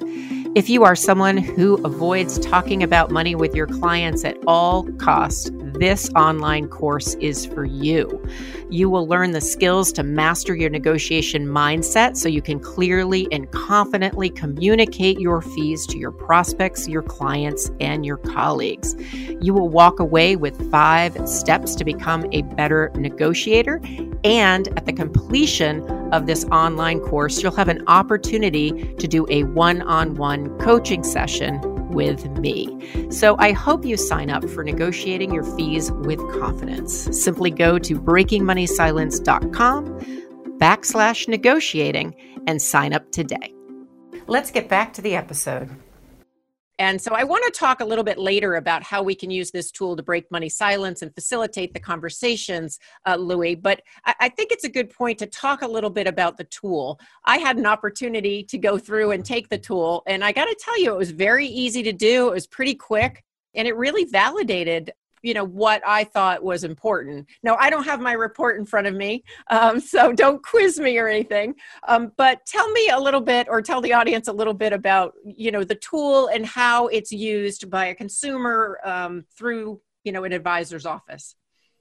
If 0.56 0.70
you 0.70 0.84
are 0.84 0.96
someone 0.96 1.38
who 1.38 1.84
avoids 1.84 2.38
talking 2.40 2.84
about 2.84 3.12
money 3.12 3.36
with 3.36 3.56
your 3.56 3.68
clients 3.68 4.24
at 4.26 4.38
all 4.46 4.84
costs, 4.94 5.50
this 5.80 6.10
online 6.16 6.68
course 6.68 7.16
is 7.16 7.46
for 7.46 7.66
you. 7.66 8.24
You 8.70 8.90
will 8.90 9.08
learn 9.08 9.32
the 9.32 9.42
skills 9.42 9.92
to 9.94 10.04
master 10.04 10.54
your 10.56 10.70
negotiation 10.70 11.48
mindset 11.48 12.18
so 12.18 12.30
you 12.30 12.42
can 12.42 12.60
clearly 12.60 13.28
and 13.32 13.50
confidently 13.52 14.30
communicate 14.30 15.20
your 15.20 15.42
fees 15.42 15.88
to 15.88 15.98
your 15.98 16.12
prospects, 16.12 16.88
your 16.88 17.02
clients, 17.02 17.72
and 17.80 18.06
your 18.06 18.18
colleagues. 18.18 18.96
You 19.42 19.54
will 19.54 19.70
walk 19.70 20.00
away 20.00 20.36
with 20.36 20.70
five 20.70 21.28
steps 21.28 21.76
to 21.76 21.86
become 21.86 22.26
a 22.32 22.42
better 22.42 22.92
negotiator. 22.96 23.82
And 24.24 24.68
at 24.78 24.86
the 24.86 24.94
completion 24.94 25.82
of 26.14 26.26
this 26.26 26.44
online 26.46 27.00
course, 27.00 27.42
you'll 27.42 27.56
have 27.56 27.70
an 27.70 27.84
opportunity 27.88 28.94
to 28.96 29.08
do 29.08 29.26
a 29.30 29.44
one 29.44 29.82
on 29.84 30.16
one 30.16 30.58
coaching 30.60 31.04
session 31.04 31.79
with 31.90 32.26
me. 32.38 33.12
So 33.12 33.36
I 33.40 33.52
hope 33.52 33.86
you 33.86 33.98
sign 33.98 34.30
up 34.30 34.48
for 34.50 34.64
negotiating 34.64 35.34
your 35.34 35.44
fees 35.56 35.92
with 35.92 36.20
confidence. 36.40 37.10
Simply 37.12 37.52
go 37.52 37.78
to 37.80 38.00
breakingmoneysilence.com 38.00 40.00
backslash 40.60 41.28
negotiating 41.28 42.16
and 42.48 42.62
sign 42.62 42.94
up 42.94 43.12
today. 43.12 43.54
Let's 44.28 44.52
get 44.52 44.70
back 44.70 44.94
to 44.94 45.02
the 45.02 45.16
episode. 45.16 45.70
And 46.80 47.00
so 47.00 47.12
I 47.14 47.26
want 47.26 47.44
to 47.44 47.52
talk 47.52 47.82
a 47.82 47.86
little 47.86 48.06
bit 48.06 48.18
later 48.18 48.56
about 48.56 48.84
how 48.84 49.04
we 49.04 49.14
can 49.14 49.30
use 49.30 49.52
this 49.52 49.70
tool 49.70 49.98
to 49.98 50.02
break 50.02 50.32
money 50.32 50.48
silence 50.48 51.02
and 51.02 51.14
facilitate 51.14 51.74
the 51.74 51.80
conversations, 51.80 52.80
uh, 53.06 53.18
Louis. 53.18 53.56
But 53.56 53.82
I, 54.06 54.16
I, 54.22 54.30
think 54.30 54.54
it's 54.54 54.64
a 54.64 54.70
good 54.70 54.90
point 54.90 55.20
to 55.20 55.26
talk 55.26 55.62
a 55.62 55.68
little 55.68 55.90
bit 55.90 56.08
about 56.08 56.38
the 56.38 56.46
tool. 56.46 56.98
I 57.26 57.38
had 57.38 57.58
an 57.58 57.66
opportunity 57.66 58.44
to 58.46 58.58
go 58.58 58.78
through 58.78 59.12
and 59.12 59.26
take 59.26 59.50
the 59.50 59.58
tool, 59.58 60.04
and 60.08 60.24
I 60.24 60.32
got 60.32 60.46
to 60.46 60.56
tell 60.58 60.80
you, 60.82 60.94
it 60.94 60.98
was 60.98 61.12
very 61.12 61.48
easy 61.48 61.84
to 61.84 61.92
do. 61.92 62.30
It 62.30 62.34
was 62.34 62.48
pretty 62.48 62.76
quick, 62.76 63.26
and 63.54 63.68
it 63.68 63.76
really 63.76 64.06
validated 64.06 64.94
you 65.22 65.34
know 65.34 65.44
what 65.44 65.82
i 65.86 66.04
thought 66.04 66.44
was 66.44 66.64
important. 66.64 67.28
No 67.44 67.56
i 67.56 67.70
don't 67.70 67.84
have 67.84 68.00
my 68.00 68.14
report 68.14 68.60
in 68.60 68.66
front 68.66 68.88
of 68.88 68.96
me 68.96 69.24
um, 69.50 69.80
so 69.94 70.14
don't 70.14 70.44
quiz 70.44 70.80
me 70.80 70.98
or 70.98 71.08
anything 71.08 71.56
um, 71.88 72.12
but 72.18 72.46
tell 72.46 72.70
me 72.72 72.90
a 72.90 73.00
little 73.00 73.22
bit 73.22 73.48
or 73.50 73.62
tell 73.62 73.82
the 73.82 73.94
audience 73.94 74.28
a 74.28 74.34
little 74.34 74.54
bit 74.54 74.74
about 74.74 75.14
you 75.26 75.52
know 75.52 75.64
the 75.64 75.76
tool 75.76 76.28
and 76.28 76.46
how 76.46 76.88
it's 76.88 77.12
used 77.12 77.70
by 77.70 77.88
a 77.88 77.96
consumer 77.96 78.80
um, 78.84 79.26
through 79.38 79.82
you 80.04 80.12
know 80.12 80.24
an 80.24 80.34
advisor's 80.34 80.86
office. 80.86 81.36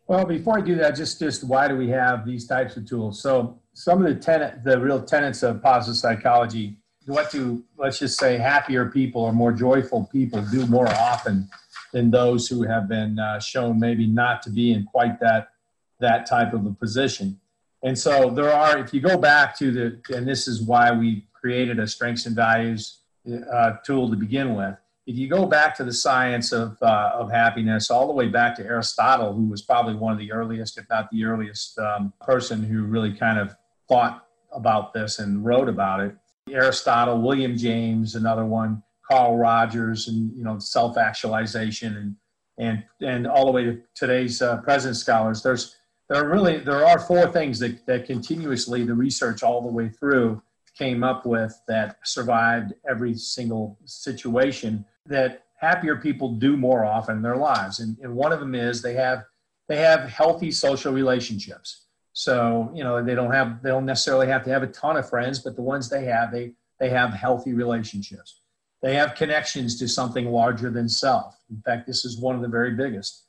Well 0.07 0.25
before 0.25 0.59
i 0.59 0.61
do 0.61 0.75
that 0.77 0.97
just 0.97 1.19
just 1.19 1.45
why 1.45 1.69
do 1.69 1.77
we 1.77 1.89
have 1.91 2.27
these 2.27 2.47
types 2.47 2.77
of 2.77 2.87
tools? 2.87 3.21
So 3.23 3.61
some 3.75 4.05
of 4.05 4.09
the 4.09 4.21
tenant 4.21 4.65
the 4.65 4.79
real 4.81 5.03
tenets 5.03 5.43
of 5.43 5.63
positive 5.63 5.97
psychology 5.97 6.79
what 7.07 7.31
do 7.31 7.65
let's 7.79 7.99
just 7.99 8.19
say 8.19 8.37
happier 8.37 8.87
people 8.87 9.23
or 9.23 9.33
more 9.33 9.53
joyful 9.53 10.09
people 10.13 10.43
do 10.51 10.67
more 10.67 10.89
often 10.89 11.49
than 11.93 12.11
those 12.11 12.49
who 12.49 12.63
have 12.63 12.89
been 12.89 13.19
uh, 13.19 13.41
shown 13.41 13.79
maybe 13.79 14.07
not 14.07 14.43
to 14.43 14.51
be 14.51 14.73
in 14.73 14.85
quite 14.85 15.19
that 15.21 15.49
that 16.01 16.27
type 16.27 16.53
of 16.53 16.65
a 16.67 16.71
position. 16.71 17.41
And 17.83 17.99
so 17.99 18.31
there 18.31 18.53
are, 18.53 18.79
if 18.79 18.93
you 18.93 19.01
go 19.01 19.17
back 19.17 19.57
to 19.59 19.71
the, 19.71 20.17
and 20.17 20.27
this 20.27 20.49
is 20.49 20.63
why 20.63 20.93
we 20.93 21.27
created 21.33 21.79
a 21.79 21.87
strengths 21.87 22.27
and 22.27 22.35
values 22.35 22.99
uh, 23.53 23.73
tool 23.85 24.11
to 24.11 24.17
begin 24.17 24.55
with. 24.55 24.77
If 25.07 25.17
you 25.17 25.29
go 25.29 25.47
back 25.47 25.75
to 25.77 25.85
the 25.85 25.93
science 25.93 26.53
of, 26.53 26.77
uh, 26.83 27.13
of 27.15 27.31
happiness, 27.31 27.91
all 27.91 28.07
the 28.07 28.13
way 28.13 28.29
back 28.29 28.55
to 28.57 28.65
Aristotle, 28.65 29.33
who 29.33 29.47
was 29.47 29.63
probably 29.63 29.95
one 29.95 30.13
of 30.13 30.19
the 30.19 30.31
earliest, 30.33 30.77
if 30.77 30.89
not 30.91 31.11
the 31.11 31.25
earliest 31.25 31.79
um, 31.79 32.13
person 32.21 32.63
who 32.63 32.83
really 32.83 33.15
kind 33.15 33.39
of 33.39 33.57
thought 33.89 34.27
about 34.53 34.93
this 34.93 35.19
and 35.19 35.45
wrote 35.45 35.69
about 35.69 36.01
it. 36.01 36.15
Aristotle, 36.51 37.21
William 37.21 37.57
James, 37.57 38.15
another 38.15 38.45
one, 38.45 38.83
Carl 39.11 39.37
Rogers, 39.37 40.09
and 40.09 40.37
you 40.37 40.45
know 40.45 40.59
self-actualization, 40.59 41.97
and 41.97 42.17
and 42.59 42.85
and 43.01 43.27
all 43.27 43.47
the 43.47 43.53
way 43.53 43.65
to 43.65 43.81
today's 43.95 44.43
uh, 44.43 44.59
present 44.59 44.97
scholars. 44.97 45.43
There's 45.43 45.77
there 46.09 46.23
are 46.23 46.29
really 46.29 46.59
there 46.59 46.87
are 46.87 46.99
four 46.99 47.31
things 47.33 47.59
that 47.61 47.87
that 47.87 48.07
continuously 48.07 48.85
the 48.85 48.95
research 48.95 49.43
all 49.43 49.63
the 49.63 49.73
way 49.73 49.89
through 49.89 50.43
came 50.77 51.03
up 51.03 51.27
with 51.27 51.61
that 51.67 51.99
survived 52.05 52.73
every 52.89 53.15
single 53.15 53.79
situation 53.85 54.85
that 55.07 55.45
happier 55.57 55.97
people 55.97 56.35
do 56.35 56.57
more 56.57 56.85
often 56.85 57.17
in 57.17 57.23
their 57.23 57.37
lives, 57.37 57.81
and, 57.81 57.97
and 58.01 58.15
one 58.15 58.33
of 58.33 58.41
them 58.41 58.55
is 58.55 58.81
they 58.81 58.95
have 58.95 59.25
they 59.69 59.77
have 59.77 60.09
healthy 60.09 60.51
social 60.51 60.93
relationships. 60.93 61.85
So, 62.19 62.73
you 62.75 62.83
know, 62.83 63.01
they 63.01 63.15
don't 63.15 63.31
have, 63.31 63.63
they 63.63 63.69
don't 63.69 63.87
necessarily 63.87 64.27
have 64.27 64.43
to 64.43 64.51
have 64.51 64.65
a 64.65 64.67
ton 64.67 64.97
of 64.97 65.09
friends, 65.09 65.39
but 65.39 65.55
the 65.55 65.63
ones 65.63 65.89
they 65.89 66.05
have, 66.07 66.33
they, 66.33 66.53
they 66.81 66.89
have 66.89 67.11
healthy 67.11 67.53
relationships. 67.53 68.38
They 68.83 68.95
have 68.95 69.15
connections 69.15 69.79
to 69.81 69.89
something 69.89 70.31
larger 70.31 70.71
than 70.71 70.89
self. 70.89 71.37
In 71.51 71.61
fact, 71.63 71.87
this 71.87 72.05
is 72.05 72.19
one 72.19 72.37
of 72.37 72.43
the 72.43 72.49
very 72.49 72.75
biggest. 72.75 73.25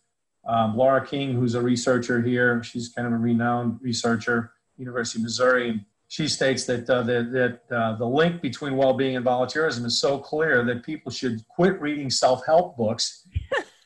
Um, 0.47 0.77
Laura 0.77 1.05
King, 1.05 1.33
who's 1.33 1.55
a 1.55 1.61
researcher 1.61 2.21
here, 2.21 2.63
she's 2.63 2.89
kind 2.89 3.07
of 3.07 3.13
a 3.13 3.17
renowned 3.17 3.79
researcher, 3.81 4.53
University 4.77 5.19
of 5.19 5.23
Missouri. 5.23 5.85
She 6.07 6.27
states 6.27 6.65
that, 6.65 6.89
uh, 6.89 7.03
that, 7.03 7.31
that 7.31 7.75
uh, 7.75 7.97
the 7.97 8.05
link 8.05 8.41
between 8.41 8.75
well-being 8.75 9.15
and 9.15 9.25
volunteerism 9.25 9.85
is 9.85 9.99
so 9.99 10.17
clear 10.17 10.63
that 10.65 10.83
people 10.83 11.11
should 11.11 11.45
quit 11.47 11.79
reading 11.81 12.09
self-help 12.09 12.77
books 12.77 13.27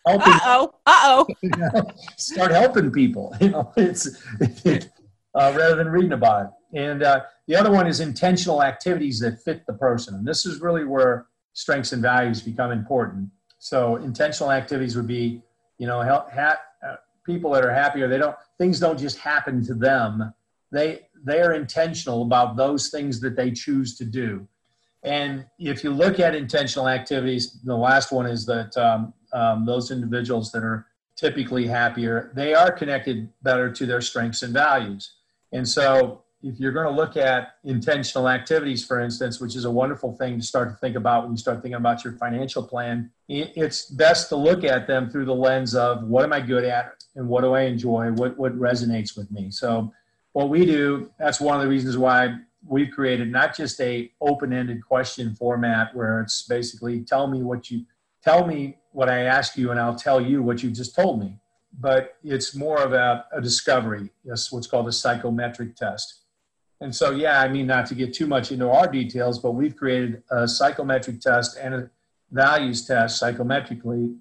helping. 0.05 0.34
Uh-oh. 0.34 0.74
Uh-oh. 0.86 1.27
start 2.17 2.51
helping 2.51 2.91
people. 2.91 3.36
You 3.41 3.50
know, 3.50 3.74
it's 3.75 4.08
it, 4.65 4.89
uh, 5.36 5.53
rather 5.55 5.75
than 5.75 5.89
reading 5.89 6.13
about 6.13 6.46
it. 6.46 6.79
And 6.79 7.03
uh, 7.03 7.22
the 7.48 7.55
other 7.55 7.72
one 7.72 7.88
is 7.88 8.00
intentional 8.00 8.63
activities 8.63 9.20
that 9.20 9.41
fit 9.43 9.65
the 9.67 9.74
person. 9.74 10.15
And 10.15 10.25
this 10.25 10.46
is 10.46 10.62
really 10.62 10.86
where 10.86 11.27
strengths 11.53 11.93
and 11.93 12.01
values 12.01 12.41
become 12.41 12.72
important. 12.72 13.29
So 13.60 13.95
intentional 13.98 14.51
activities 14.51 14.95
would 14.95 15.07
be, 15.07 15.41
you 15.77 15.88
know, 15.88 16.01
help, 16.01 16.31
ha- 16.31 16.60
uh, 16.86 16.95
people 17.25 17.51
that 17.51 17.63
are 17.63 17.74
happier. 17.74 18.07
They 18.07 18.17
don't 18.17 18.36
things 18.57 18.79
don't 18.79 19.00
just 19.00 19.17
happen 19.17 19.63
to 19.65 19.74
them. 19.74 20.33
They 20.72 21.07
they 21.24 21.41
are 21.41 21.53
intentional 21.53 22.24
about 22.24 22.57
those 22.57 22.89
things 22.89 23.22
that 23.22 23.36
they 23.36 23.51
choose 23.51 23.98
to 23.98 24.05
do. 24.05 24.48
And 25.03 25.45
if 25.60 25.83
you 25.83 25.91
look 25.91 26.19
at 26.19 26.36
intentional 26.36 26.88
activities, 26.88 27.60
the 27.63 27.75
last 27.75 28.12
one 28.12 28.25
is 28.25 28.45
that 28.45 28.75
um, 28.77 29.13
um, 29.33 29.65
those 29.65 29.91
individuals 29.91 30.51
that 30.51 30.63
are 30.63 30.88
typically 31.15 31.67
happier, 31.67 32.31
they 32.36 32.53
are 32.53 32.72
connected 32.72 33.29
better 33.41 33.72
to 33.72 33.86
their 33.86 34.01
strengths 34.01 34.43
and 34.43 34.53
values. 34.53 35.13
And 35.51 35.67
so, 35.67 36.22
if 36.43 36.59
you're 36.59 36.73
going 36.73 36.85
to 36.85 36.91
look 36.91 37.15
at 37.15 37.55
intentional 37.63 38.27
activities, 38.27 38.85
for 38.85 39.00
instance, 39.00 39.39
which 39.39 39.55
is 39.55 39.63
a 39.63 39.71
wonderful 39.71 40.12
thing 40.17 40.38
to 40.38 40.45
start 40.45 40.69
to 40.69 40.75
think 40.75 40.97
about 40.97 41.23
when 41.23 41.31
you 41.31 41.38
start 41.38 41.62
thinking 41.62 41.75
about 41.75 42.03
your 42.03 42.13
financial 42.13 42.62
plan, 42.62 43.09
it's 43.29 43.85
best 43.85 44.27
to 44.29 44.35
look 44.35 44.65
at 44.65 44.85
them 44.85 45.09
through 45.09 45.23
the 45.23 45.33
lens 45.33 45.73
of 45.73 46.03
what 46.03 46.25
am 46.25 46.33
I 46.33 46.41
good 46.41 46.65
at 46.65 47.01
and 47.15 47.29
what 47.29 47.41
do 47.41 47.53
I 47.53 47.62
enjoy, 47.62 48.12
what, 48.12 48.38
what 48.38 48.53
resonates 48.59 49.15
with 49.15 49.31
me. 49.31 49.51
So, 49.51 49.93
what 50.33 50.50
we 50.50 50.65
do, 50.65 51.12
that's 51.17 51.39
one 51.39 51.55
of 51.55 51.62
the 51.62 51.69
reasons 51.69 51.95
why 51.95 52.39
we've 52.67 52.89
created 52.91 53.31
not 53.31 53.55
just 53.55 53.79
a 53.79 54.12
open-ended 54.19 54.83
question 54.83 55.35
format 55.35 55.95
where 55.95 56.21
it's 56.21 56.41
basically 56.41 57.01
tell 57.01 57.27
me 57.27 57.43
what 57.43 57.69
you 57.69 57.85
tell 58.23 58.47
me 58.47 58.77
what 58.91 59.09
I 59.09 59.23
ask 59.23 59.57
you 59.57 59.69
and 59.69 59.79
I'll 59.79 59.95
tell 59.95 60.19
you 60.19 60.41
what 60.41 60.63
you 60.63 60.71
just 60.71 60.95
told 60.95 61.19
me. 61.19 61.38
But 61.79 62.15
it's 62.23 62.55
more 62.55 62.81
of 62.81 62.93
a, 62.93 63.25
a 63.31 63.41
discovery. 63.41 64.09
It's 64.25 64.51
what's 64.51 64.67
called 64.67 64.88
a 64.88 64.91
psychometric 64.91 65.75
test. 65.75 66.22
And 66.84 66.93
so, 66.93 67.12
yeah, 67.12 67.39
I 67.39 67.48
mean, 67.48 67.65
not 67.65 67.86
to 67.88 67.96
get 67.96 68.13
too 68.13 68.28
much 68.28 68.52
into 68.52 68.69
our 68.69 68.88
details, 68.88 69.39
but 69.39 69.52
we've 69.52 69.74
created 69.74 70.22
a 70.30 70.46
psychometric 70.46 71.22
test 71.22 71.58
and 71.58 71.74
a 71.74 71.89
values 72.32 72.86
test 72.86 73.24
psychometrically 73.24 74.17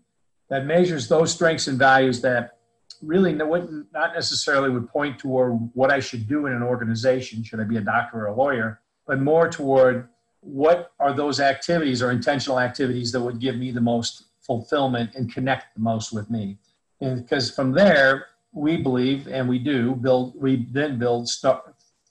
that 0.48 0.64
measures 0.64 1.08
those 1.08 1.32
strengths 1.32 1.66
and 1.66 1.76
values 1.76 2.20
that 2.20 2.58
really 3.02 3.32
not 3.32 4.14
necessarily 4.14 4.70
would 4.70 4.88
point 4.88 5.18
toward 5.18 5.54
what 5.74 5.90
I 5.90 5.98
should 5.98 6.28
do 6.28 6.46
in 6.46 6.52
an 6.52 6.62
organization, 6.62 7.42
should 7.42 7.58
I 7.58 7.64
be 7.64 7.78
a 7.78 7.80
doctor 7.80 8.20
or 8.20 8.26
a 8.26 8.34
lawyer, 8.34 8.80
but 9.08 9.20
more 9.20 9.48
toward 9.48 10.08
what 10.40 10.92
are 11.00 11.12
those 11.12 11.40
activities 11.40 12.00
or 12.00 12.12
intentional 12.12 12.60
activities 12.60 13.10
that 13.10 13.20
would 13.20 13.40
give 13.40 13.56
me 13.56 13.72
the 13.72 13.80
most 13.80 14.26
fulfillment 14.40 15.16
and 15.16 15.34
connect 15.34 15.74
the 15.74 15.80
most 15.80 16.12
with 16.12 16.30
me. 16.30 16.58
And 17.00 17.22
because 17.22 17.50
from 17.50 17.72
there, 17.72 18.26
we 18.52 18.76
believe 18.76 19.26
and 19.26 19.48
we 19.48 19.58
do 19.58 19.96
build, 19.96 20.34
we 20.40 20.68
then 20.70 20.96
build 20.98 21.28
stuff. 21.28 21.62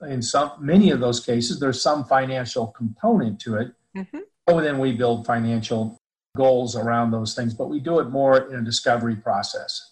In 0.09 0.21
some, 0.21 0.51
many 0.59 0.91
of 0.91 0.99
those 0.99 1.19
cases, 1.19 1.59
there's 1.59 1.81
some 1.81 2.05
financial 2.05 2.67
component 2.67 3.39
to 3.41 3.55
it. 3.55 3.73
Mm-hmm. 3.95 4.19
So 4.49 4.61
then 4.61 4.79
we 4.79 4.93
build 4.93 5.25
financial 5.25 5.99
goals 6.35 6.75
around 6.75 7.11
those 7.11 7.35
things, 7.35 7.53
but 7.53 7.69
we 7.69 7.79
do 7.79 7.99
it 7.99 8.09
more 8.09 8.51
in 8.51 8.59
a 8.59 8.63
discovery 8.63 9.15
process. 9.15 9.91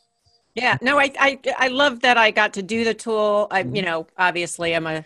Yeah, 0.55 0.77
no, 0.81 0.99
I, 0.99 1.11
I, 1.19 1.39
I 1.57 1.67
love 1.67 2.01
that 2.01 2.17
I 2.17 2.31
got 2.31 2.53
to 2.53 2.63
do 2.63 2.83
the 2.83 2.93
tool. 2.93 3.47
I, 3.51 3.63
mm-hmm. 3.63 3.75
you 3.75 3.81
know, 3.81 4.07
obviously 4.17 4.75
I'm 4.75 4.87
a 4.87 5.05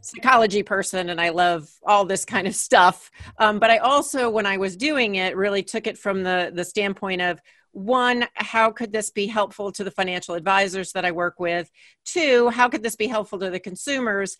psychology 0.00 0.62
person 0.62 1.10
and 1.10 1.20
I 1.20 1.30
love 1.30 1.68
all 1.84 2.04
this 2.04 2.24
kind 2.24 2.46
of 2.46 2.54
stuff. 2.54 3.10
Um, 3.38 3.58
but 3.58 3.70
I 3.70 3.78
also, 3.78 4.30
when 4.30 4.46
I 4.46 4.56
was 4.56 4.76
doing 4.76 5.16
it, 5.16 5.36
really 5.36 5.62
took 5.62 5.86
it 5.86 5.98
from 5.98 6.22
the 6.22 6.52
the 6.54 6.64
standpoint 6.64 7.22
of 7.22 7.40
one, 7.74 8.26
how 8.34 8.70
could 8.70 8.92
this 8.92 9.10
be 9.10 9.26
helpful 9.26 9.72
to 9.72 9.82
the 9.82 9.90
financial 9.90 10.36
advisors 10.36 10.92
that 10.92 11.04
I 11.04 11.10
work 11.10 11.40
with? 11.40 11.70
Two, 12.04 12.48
how 12.48 12.68
could 12.68 12.84
this 12.84 12.94
be 12.94 13.08
helpful 13.08 13.38
to 13.40 13.50
the 13.50 13.58
consumers? 13.58 14.36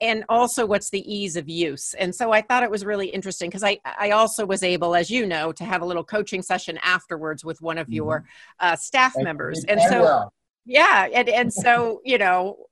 And 0.00 0.24
also, 0.28 0.66
what's 0.66 0.90
the 0.90 1.00
ease 1.12 1.36
of 1.36 1.48
use? 1.48 1.94
And 1.94 2.14
so 2.14 2.30
I 2.30 2.42
thought 2.42 2.62
it 2.62 2.70
was 2.70 2.84
really 2.84 3.08
interesting 3.08 3.48
because 3.48 3.64
I, 3.64 3.78
I 3.84 4.10
also 4.10 4.44
was 4.44 4.62
able, 4.62 4.94
as 4.94 5.10
you 5.10 5.26
know, 5.26 5.50
to 5.52 5.64
have 5.64 5.80
a 5.80 5.86
little 5.86 6.04
coaching 6.04 6.42
session 6.42 6.78
afterwards 6.82 7.42
with 7.42 7.62
one 7.62 7.78
of 7.78 7.86
mm-hmm. 7.86 7.94
your 7.94 8.24
uh, 8.60 8.76
staff 8.76 9.14
members. 9.16 9.64
And 9.64 9.80
so, 9.80 10.02
well. 10.02 10.32
yeah, 10.66 11.08
and, 11.12 11.28
and 11.28 11.52
so, 11.52 12.02
you 12.04 12.18
know, 12.18 12.66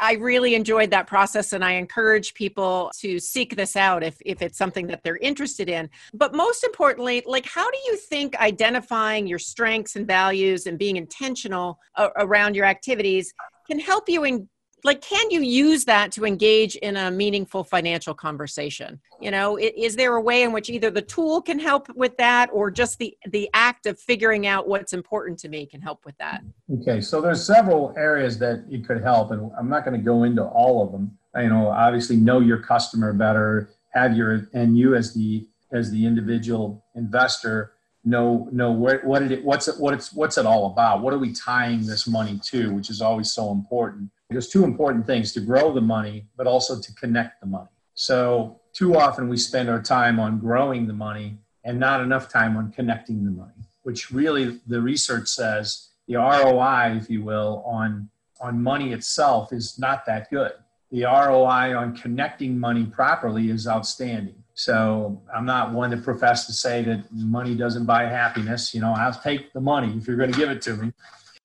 I 0.00 0.14
really 0.14 0.54
enjoyed 0.54 0.90
that 0.90 1.06
process 1.06 1.52
and 1.52 1.64
I 1.64 1.72
encourage 1.72 2.34
people 2.34 2.90
to 3.00 3.18
seek 3.20 3.54
this 3.54 3.76
out 3.76 4.02
if, 4.02 4.16
if 4.24 4.42
it's 4.42 4.58
something 4.58 4.86
that 4.88 5.02
they're 5.04 5.18
interested 5.18 5.68
in. 5.68 5.88
But 6.14 6.34
most 6.34 6.64
importantly, 6.64 7.22
like, 7.26 7.46
how 7.46 7.70
do 7.70 7.78
you 7.86 7.96
think 7.96 8.36
identifying 8.40 9.26
your 9.26 9.38
strengths 9.38 9.96
and 9.96 10.06
values 10.06 10.66
and 10.66 10.78
being 10.78 10.96
intentional 10.96 11.78
uh, 11.96 12.08
around 12.16 12.56
your 12.56 12.64
activities 12.64 13.32
can 13.66 13.78
help 13.78 14.08
you 14.08 14.24
in, 14.24 14.48
like 14.84 15.00
can 15.00 15.30
you 15.30 15.40
use 15.40 15.84
that 15.84 16.12
to 16.12 16.24
engage 16.24 16.76
in 16.76 16.96
a 16.96 17.10
meaningful 17.10 17.64
financial 17.64 18.14
conversation? 18.14 19.00
You 19.20 19.30
know 19.30 19.58
is 19.58 19.96
there 19.96 20.16
a 20.16 20.20
way 20.20 20.42
in 20.42 20.52
which 20.52 20.70
either 20.70 20.90
the 20.90 21.02
tool 21.02 21.42
can 21.42 21.58
help 21.58 21.88
with 21.94 22.16
that 22.16 22.50
or 22.52 22.70
just 22.70 22.98
the 22.98 23.16
the 23.28 23.48
act 23.54 23.86
of 23.86 23.98
figuring 23.98 24.46
out 24.46 24.68
what's 24.68 24.92
important 24.92 25.38
to 25.40 25.48
me 25.48 25.66
can 25.66 25.80
help 25.80 26.04
with 26.04 26.16
that? 26.18 26.42
Okay 26.80 27.00
so 27.00 27.20
there's 27.20 27.44
several 27.44 27.94
areas 27.96 28.38
that 28.38 28.64
it 28.70 28.86
could 28.86 29.02
help 29.02 29.30
and 29.30 29.50
i'm 29.58 29.68
not 29.68 29.84
going 29.84 29.98
to 29.98 30.04
go 30.04 30.24
into 30.24 30.44
all 30.44 30.84
of 30.84 30.92
them. 30.92 31.16
You 31.36 31.48
know 31.48 31.68
obviously 31.68 32.16
know 32.16 32.40
your 32.40 32.58
customer 32.58 33.12
better 33.12 33.70
have 33.90 34.16
your 34.16 34.48
and 34.54 34.78
you 34.78 34.94
as 34.94 35.14
the 35.14 35.46
as 35.72 35.90
the 35.90 36.04
individual 36.04 36.84
investor 36.94 37.72
know 38.04 38.48
know 38.50 38.72
where, 38.72 39.00
what 39.00 39.22
it 39.22 39.44
what's 39.44 39.68
it 39.68 39.78
what 39.78 39.94
it's 39.94 40.12
what's 40.12 40.38
it 40.38 40.46
all 40.46 40.72
about? 40.72 41.02
What 41.02 41.12
are 41.12 41.18
we 41.18 41.32
tying 41.32 41.86
this 41.86 42.06
money 42.06 42.40
to 42.44 42.72
which 42.72 42.90
is 42.90 43.00
always 43.00 43.32
so 43.32 43.52
important 43.52 44.10
there's 44.30 44.48
two 44.48 44.64
important 44.64 45.06
things 45.06 45.32
to 45.32 45.40
grow 45.40 45.72
the 45.72 45.80
money, 45.80 46.26
but 46.36 46.46
also 46.46 46.80
to 46.80 46.94
connect 46.94 47.40
the 47.40 47.46
money. 47.46 47.68
So, 47.94 48.60
too 48.72 48.96
often 48.96 49.28
we 49.28 49.36
spend 49.36 49.68
our 49.68 49.82
time 49.82 50.20
on 50.20 50.38
growing 50.38 50.86
the 50.86 50.92
money 50.92 51.38
and 51.64 51.78
not 51.78 52.00
enough 52.00 52.28
time 52.28 52.56
on 52.56 52.70
connecting 52.70 53.24
the 53.24 53.32
money, 53.32 53.52
which 53.82 54.10
really 54.12 54.60
the 54.68 54.80
research 54.80 55.28
says 55.28 55.88
the 56.06 56.14
ROI, 56.16 56.96
if 56.96 57.10
you 57.10 57.24
will, 57.24 57.64
on, 57.66 58.08
on 58.40 58.62
money 58.62 58.92
itself 58.92 59.52
is 59.52 59.78
not 59.78 60.06
that 60.06 60.30
good. 60.30 60.52
The 60.92 61.04
ROI 61.04 61.76
on 61.76 61.96
connecting 61.96 62.58
money 62.58 62.86
properly 62.86 63.50
is 63.50 63.66
outstanding. 63.66 64.42
So 64.54 65.20
I'm 65.34 65.46
not 65.46 65.72
one 65.72 65.90
to 65.90 65.96
profess 65.96 66.46
to 66.46 66.52
say 66.52 66.82
that 66.82 67.04
money 67.12 67.54
doesn't 67.54 67.86
buy 67.86 68.04
happiness. 68.04 68.72
You 68.74 68.80
know, 68.82 68.92
I'll 68.92 69.12
take 69.12 69.52
the 69.52 69.60
money 69.60 69.96
if 69.96 70.06
you're 70.06 70.16
going 70.16 70.32
to 70.32 70.38
give 70.38 70.50
it 70.50 70.62
to 70.62 70.76
me. 70.76 70.92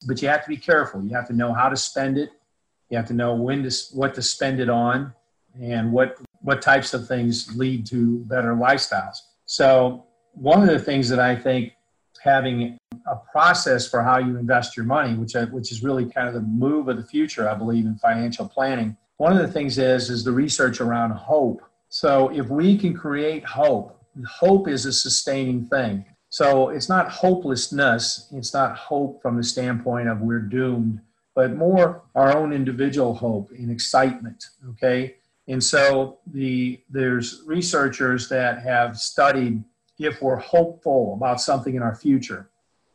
But 0.07 0.21
you 0.21 0.27
have 0.27 0.43
to 0.43 0.49
be 0.49 0.57
careful. 0.57 1.03
You 1.03 1.15
have 1.15 1.27
to 1.27 1.33
know 1.33 1.53
how 1.53 1.69
to 1.69 1.77
spend 1.77 2.17
it 2.17 2.29
you 2.89 2.97
have 2.97 3.07
to 3.07 3.13
know 3.13 3.35
when 3.35 3.63
to 3.63 3.75
what 3.93 4.13
to 4.15 4.21
spend 4.21 4.59
it 4.59 4.69
on, 4.69 5.13
and 5.59 5.91
what 5.91 6.17
what 6.41 6.61
types 6.61 6.93
of 6.93 7.07
things 7.07 7.55
lead 7.55 7.85
to 7.87 8.19
better 8.25 8.53
lifestyles. 8.53 9.17
So 9.45 10.05
one 10.33 10.61
of 10.61 10.69
the 10.69 10.79
things 10.79 11.09
that 11.09 11.19
I 11.19 11.35
think 11.35 11.73
having 12.21 12.77
a 13.07 13.15
process 13.31 13.87
for 13.87 14.01
how 14.01 14.17
you 14.17 14.37
invest 14.37 14.75
your 14.75 14.85
money, 14.85 15.15
which 15.15 15.35
I, 15.35 15.45
which 15.45 15.71
is 15.71 15.83
really 15.83 16.05
kind 16.05 16.27
of 16.27 16.33
the 16.33 16.41
move 16.41 16.87
of 16.87 16.97
the 16.97 17.03
future, 17.03 17.49
I 17.49 17.55
believe 17.55 17.85
in 17.85 17.95
financial 17.97 18.47
planning. 18.47 18.97
One 19.17 19.31
of 19.31 19.39
the 19.39 19.51
things 19.51 19.77
is 19.77 20.09
is 20.09 20.23
the 20.23 20.31
research 20.31 20.81
around 20.81 21.11
hope. 21.11 21.61
So 21.89 22.29
if 22.29 22.49
we 22.49 22.77
can 22.77 22.93
create 22.93 23.45
hope 23.45 23.95
hope 24.23 24.67
is 24.67 24.85
a 24.85 24.93
sustaining 24.93 25.65
thing. 25.65 26.05
So 26.29 26.69
it's 26.69 26.89
not 26.89 27.11
hopelessness. 27.11 28.29
It's 28.33 28.53
not 28.53 28.77
hope 28.77 29.21
from 29.21 29.37
the 29.37 29.43
standpoint 29.43 30.07
of 30.07 30.21
we're 30.21 30.39
doomed, 30.39 31.01
but 31.35 31.55
more 31.55 32.01
our 32.15 32.35
own 32.35 32.53
individual 32.53 33.13
hope 33.13 33.51
and 33.51 33.69
excitement. 33.69 34.45
Okay. 34.69 35.17
And 35.47 35.63
so 35.63 36.19
the 36.25 36.81
there's 36.89 37.43
researchers 37.45 38.29
that 38.29 38.61
have 38.63 38.97
studied 38.97 39.63
if 39.99 40.21
we're 40.21 40.37
hopeful 40.37 41.13
about 41.15 41.39
something 41.39 41.75
in 41.75 41.83
our 41.83 41.95
future 41.95 42.49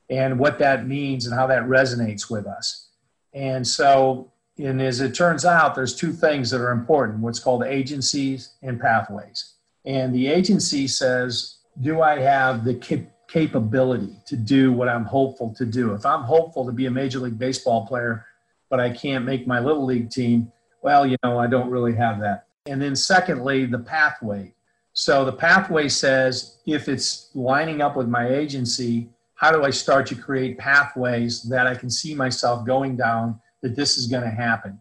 and 0.09 0.39
what 0.39 0.59
that 0.59 0.89
means 0.89 1.27
and 1.27 1.35
how 1.35 1.47
that 1.47 1.63
resonates 1.65 2.29
with 2.29 2.47
us. 2.47 2.89
And 3.33 3.67
so, 3.67 4.33
and 4.59 4.83
as 4.83 5.01
it 5.01 5.15
turns 5.15 5.45
out, 5.45 5.75
there's 5.75 5.95
two 5.95 6.13
things 6.13 6.51
that 6.51 6.61
are 6.61 6.73
important 6.73 7.21
what's 7.21 7.39
called 7.39 7.63
agencies 7.63 8.55
and 8.63 8.81
pathways. 8.81 9.55
And 9.85 10.15
the 10.15 10.27
agency 10.27 10.89
says, 10.89 11.59
Do 11.81 12.03
I 12.03 12.19
have 12.19 12.65
the 12.65 12.75
cap- 12.75 13.13
capability 13.29 14.17
to 14.27 14.37
do 14.37 14.73
what 14.73 14.89
I'm 14.89 15.05
hopeful 15.05 15.55
to 15.55 15.65
do? 15.65 15.95
If 15.95 16.05
I'm 16.05 16.23
hopeful 16.23 16.67
to 16.67 16.73
be 16.73 16.87
a 16.87 16.91
Major 16.91 17.21
League 17.21 17.39
Baseball 17.39 17.87
player, 17.87 18.27
but 18.71 18.81
I 18.81 18.91
can't 18.91 19.27
make 19.27 19.47
my 19.47 19.61
Little 19.61 19.85
League 19.85 20.11
team, 20.11 20.51
well, 20.83 21.07
you 21.07 21.17
know, 21.23 21.39
I 21.39 21.47
don't 21.47 21.69
really 21.69 21.95
have 21.95 22.21
that. 22.21 22.47
And 22.67 22.81
then, 22.81 22.97
secondly, 22.97 23.67
the 23.67 23.79
pathway. 23.79 24.55
So 24.93 25.25
the 25.25 25.33
pathway 25.33 25.89
says 25.89 26.59
if 26.67 26.89
it's 26.89 27.31
lining 27.35 27.83
up 27.83 27.97
with 27.97 28.09
my 28.09 28.29
agency, 28.29 29.11
how 29.35 29.51
do 29.51 29.65
I 29.65 29.71
start 29.71 30.07
to 30.09 30.15
create 30.15 30.59
pathways 30.59 31.43
that 31.45 31.67
I 31.67 31.75
can 31.75 31.91
see 31.91 32.15
myself 32.15 32.67
going 32.67 32.97
down 32.97 33.41
that 33.63 33.77
this 33.77 33.97
is 33.97 34.07
going 34.07 34.25
to 34.25 34.31
happen? 34.31 34.81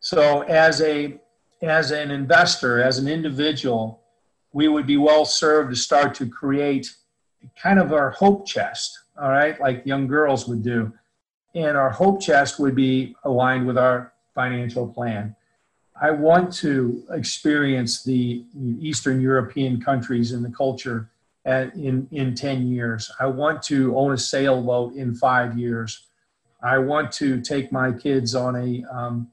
So 0.00 0.42
as 0.42 0.80
a 0.82 1.18
as 1.62 1.92
an 1.92 2.10
investor, 2.10 2.82
as 2.82 2.98
an 2.98 3.06
individual, 3.06 4.02
we 4.52 4.66
would 4.66 4.86
be 4.86 4.96
well 4.96 5.24
served 5.24 5.70
to 5.70 5.76
start 5.76 6.14
to 6.16 6.28
create 6.28 6.92
kind 7.56 7.78
of 7.78 7.92
our 7.92 8.10
hope 8.10 8.46
chest, 8.46 8.98
all 9.20 9.30
right, 9.30 9.60
like 9.60 9.86
young 9.86 10.08
girls 10.08 10.48
would 10.48 10.62
do. 10.62 10.92
And 11.54 11.76
our 11.76 11.90
hope 11.90 12.20
chest 12.20 12.58
would 12.58 12.74
be 12.74 13.14
aligned 13.24 13.66
with 13.66 13.76
our 13.76 14.12
financial 14.34 14.86
plan. 14.86 15.36
I 16.00 16.10
want 16.10 16.52
to 16.54 17.04
experience 17.10 18.02
the 18.02 18.44
Eastern 18.80 19.20
European 19.20 19.80
countries 19.80 20.32
and 20.32 20.44
the 20.44 20.50
culture 20.50 21.10
at, 21.44 21.74
in, 21.74 22.08
in 22.10 22.34
10 22.34 22.66
years. 22.66 23.10
I 23.20 23.26
want 23.26 23.62
to 23.64 23.96
own 23.96 24.12
a 24.12 24.18
sailboat 24.18 24.94
in 24.94 25.14
five 25.14 25.58
years. 25.58 26.06
I 26.62 26.78
want 26.78 27.12
to 27.12 27.40
take 27.40 27.72
my 27.72 27.92
kids 27.92 28.34
on 28.34 28.56
a, 28.56 28.84
um, 28.92 29.30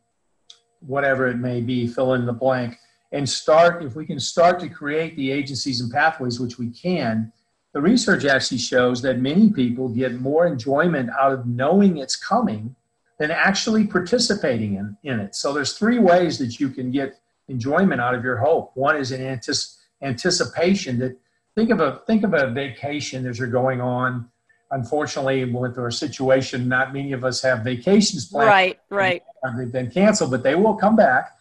whatever 0.81 1.27
it 1.27 1.37
may 1.37 1.61
be, 1.61 1.87
fill 1.87 2.13
in 2.13 2.25
the 2.25 2.33
blank, 2.33 2.77
and 3.11 3.27
start, 3.27 3.83
if 3.83 3.95
we 3.95 4.05
can 4.05 4.19
start 4.19 4.59
to 4.59 4.69
create 4.69 5.15
the 5.15 5.31
agencies 5.31 5.81
and 5.81 5.91
pathways, 5.91 6.39
which 6.39 6.57
we 6.59 6.69
can, 6.69 7.31
the 7.73 7.81
research 7.81 8.25
actually 8.25 8.57
shows 8.57 9.01
that 9.03 9.19
many 9.19 9.51
people 9.51 9.89
get 9.89 10.19
more 10.19 10.47
enjoyment 10.47 11.09
out 11.19 11.31
of 11.31 11.45
knowing 11.45 11.97
it's 11.97 12.15
coming 12.15 12.75
than 13.19 13.31
actually 13.31 13.85
participating 13.85 14.75
in, 14.75 14.97
in 15.03 15.19
it. 15.19 15.35
So 15.35 15.53
there's 15.53 15.77
three 15.77 15.99
ways 15.99 16.39
that 16.39 16.59
you 16.59 16.69
can 16.69 16.89
get 16.89 17.19
enjoyment 17.47 18.01
out 18.01 18.15
of 18.15 18.23
your 18.23 18.37
hope. 18.37 18.71
One 18.75 18.95
is 18.95 19.11
an 19.11 19.21
antis- 19.21 19.77
anticipation 20.01 20.97
that 20.99 21.17
think 21.55 21.69
of 21.69 21.81
a 21.81 22.01
think 22.07 22.23
of 22.23 22.33
a 22.33 22.51
vacation 22.51 23.27
as 23.27 23.37
you're 23.37 23.49
going 23.49 23.81
on. 23.81 24.29
Unfortunately, 24.71 25.45
with 25.45 25.77
our 25.79 25.91
situation, 25.91 26.69
not 26.69 26.93
many 26.93 27.11
of 27.11 27.23
us 27.23 27.41
have 27.41 27.63
vacations 27.63 28.27
planned. 28.27 28.47
Right, 28.47 28.79
right. 28.89 29.23
They've 29.57 29.71
been 29.71 29.89
canceled, 29.89 30.31
but 30.31 30.43
they 30.43 30.55
will 30.55 30.75
come 30.75 30.95
back. 30.95 31.31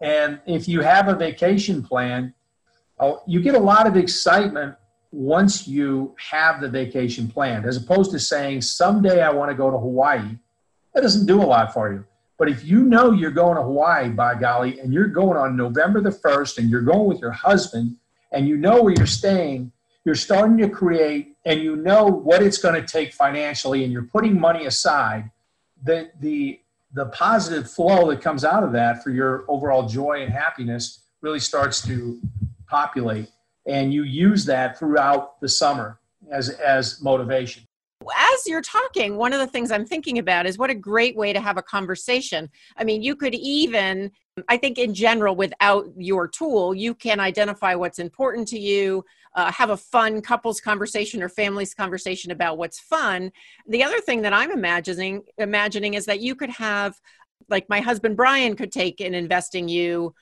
And 0.00 0.40
if 0.44 0.66
you 0.68 0.80
have 0.80 1.08
a 1.08 1.14
vacation 1.14 1.84
plan, 1.84 2.34
oh, 2.98 3.22
you 3.28 3.40
get 3.40 3.54
a 3.54 3.60
lot 3.60 3.86
of 3.86 3.96
excitement 3.96 4.74
once 5.14 5.68
you 5.68 6.14
have 6.18 6.60
the 6.60 6.68
vacation 6.68 7.28
planned, 7.28 7.64
as 7.64 7.76
opposed 7.76 8.10
to 8.10 8.18
saying, 8.18 8.60
someday 8.60 9.22
I 9.22 9.30
want 9.30 9.50
to 9.50 9.54
go 9.54 9.70
to 9.70 9.78
Hawaii. 9.78 10.36
That 10.92 11.02
doesn't 11.02 11.26
do 11.26 11.40
a 11.40 11.44
lot 11.44 11.72
for 11.72 11.92
you. 11.92 12.04
But 12.36 12.48
if 12.48 12.64
you 12.64 12.82
know 12.82 13.12
you're 13.12 13.30
going 13.30 13.56
to 13.56 13.62
Hawaii, 13.62 14.08
by 14.08 14.34
golly, 14.34 14.80
and 14.80 14.92
you're 14.92 15.06
going 15.06 15.36
on 15.36 15.56
November 15.56 16.00
the 16.00 16.10
1st 16.10 16.58
and 16.58 16.68
you're 16.68 16.82
going 16.82 17.06
with 17.06 17.20
your 17.20 17.30
husband 17.30 17.96
and 18.32 18.48
you 18.48 18.56
know 18.56 18.82
where 18.82 18.92
you're 18.92 19.06
staying, 19.06 19.70
you're 20.04 20.16
starting 20.16 20.58
to 20.58 20.68
create 20.68 21.36
and 21.44 21.60
you 21.60 21.76
know 21.76 22.06
what 22.06 22.42
it's 22.42 22.58
going 22.58 22.74
to 22.74 22.86
take 22.86 23.12
financially 23.12 23.84
and 23.84 23.92
you're 23.92 24.02
putting 24.02 24.38
money 24.38 24.66
aside, 24.66 25.30
the, 25.84 26.10
the, 26.20 26.60
the 26.92 27.06
positive 27.06 27.70
flow 27.70 28.10
that 28.10 28.20
comes 28.20 28.44
out 28.44 28.64
of 28.64 28.72
that 28.72 29.04
for 29.04 29.10
your 29.10 29.44
overall 29.46 29.88
joy 29.88 30.22
and 30.22 30.32
happiness 30.32 31.02
really 31.20 31.40
starts 31.40 31.80
to 31.86 32.20
populate. 32.66 33.28
And 33.66 33.92
you 33.92 34.02
use 34.02 34.44
that 34.46 34.78
throughout 34.78 35.40
the 35.40 35.48
summer 35.48 36.00
as, 36.30 36.50
as 36.50 37.00
motivation 37.02 37.66
as 38.16 38.46
you're 38.46 38.62
talking, 38.62 39.16
one 39.16 39.32
of 39.32 39.40
the 39.40 39.46
things 39.46 39.70
I'm 39.70 39.86
thinking 39.86 40.18
about 40.18 40.46
is 40.46 40.58
what 40.58 40.70
a 40.70 40.74
great 40.74 41.16
way 41.16 41.32
to 41.32 41.40
have 41.40 41.56
a 41.56 41.62
conversation. 41.62 42.50
I 42.76 42.84
mean, 42.84 43.02
you 43.02 43.16
could 43.16 43.34
even, 43.34 44.10
I 44.48 44.56
think, 44.56 44.78
in 44.78 44.94
general, 44.94 45.36
without 45.36 45.86
your 45.96 46.28
tool, 46.28 46.74
you 46.74 46.94
can 46.94 47.20
identify 47.20 47.74
what's 47.74 47.98
important 47.98 48.48
to 48.48 48.58
you, 48.58 49.04
uh, 49.34 49.50
have 49.50 49.70
a 49.70 49.76
fun 49.76 50.20
couples 50.20 50.60
conversation 50.60 51.22
or 51.22 51.28
families 51.28 51.74
conversation 51.74 52.30
about 52.30 52.58
what's 52.58 52.80
fun. 52.80 53.32
The 53.68 53.82
other 53.82 54.00
thing 54.00 54.22
that 54.22 54.32
I'm 54.32 54.50
imagining, 54.50 55.22
imagining 55.38 55.94
is 55.94 56.06
that 56.06 56.20
you 56.20 56.34
could 56.34 56.50
have, 56.50 57.00
like 57.48 57.68
my 57.68 57.80
husband 57.80 58.16
Brian 58.16 58.56
could 58.56 58.72
take 58.72 59.00
an 59.00 59.14
investing 59.14 59.68
you 59.68 60.14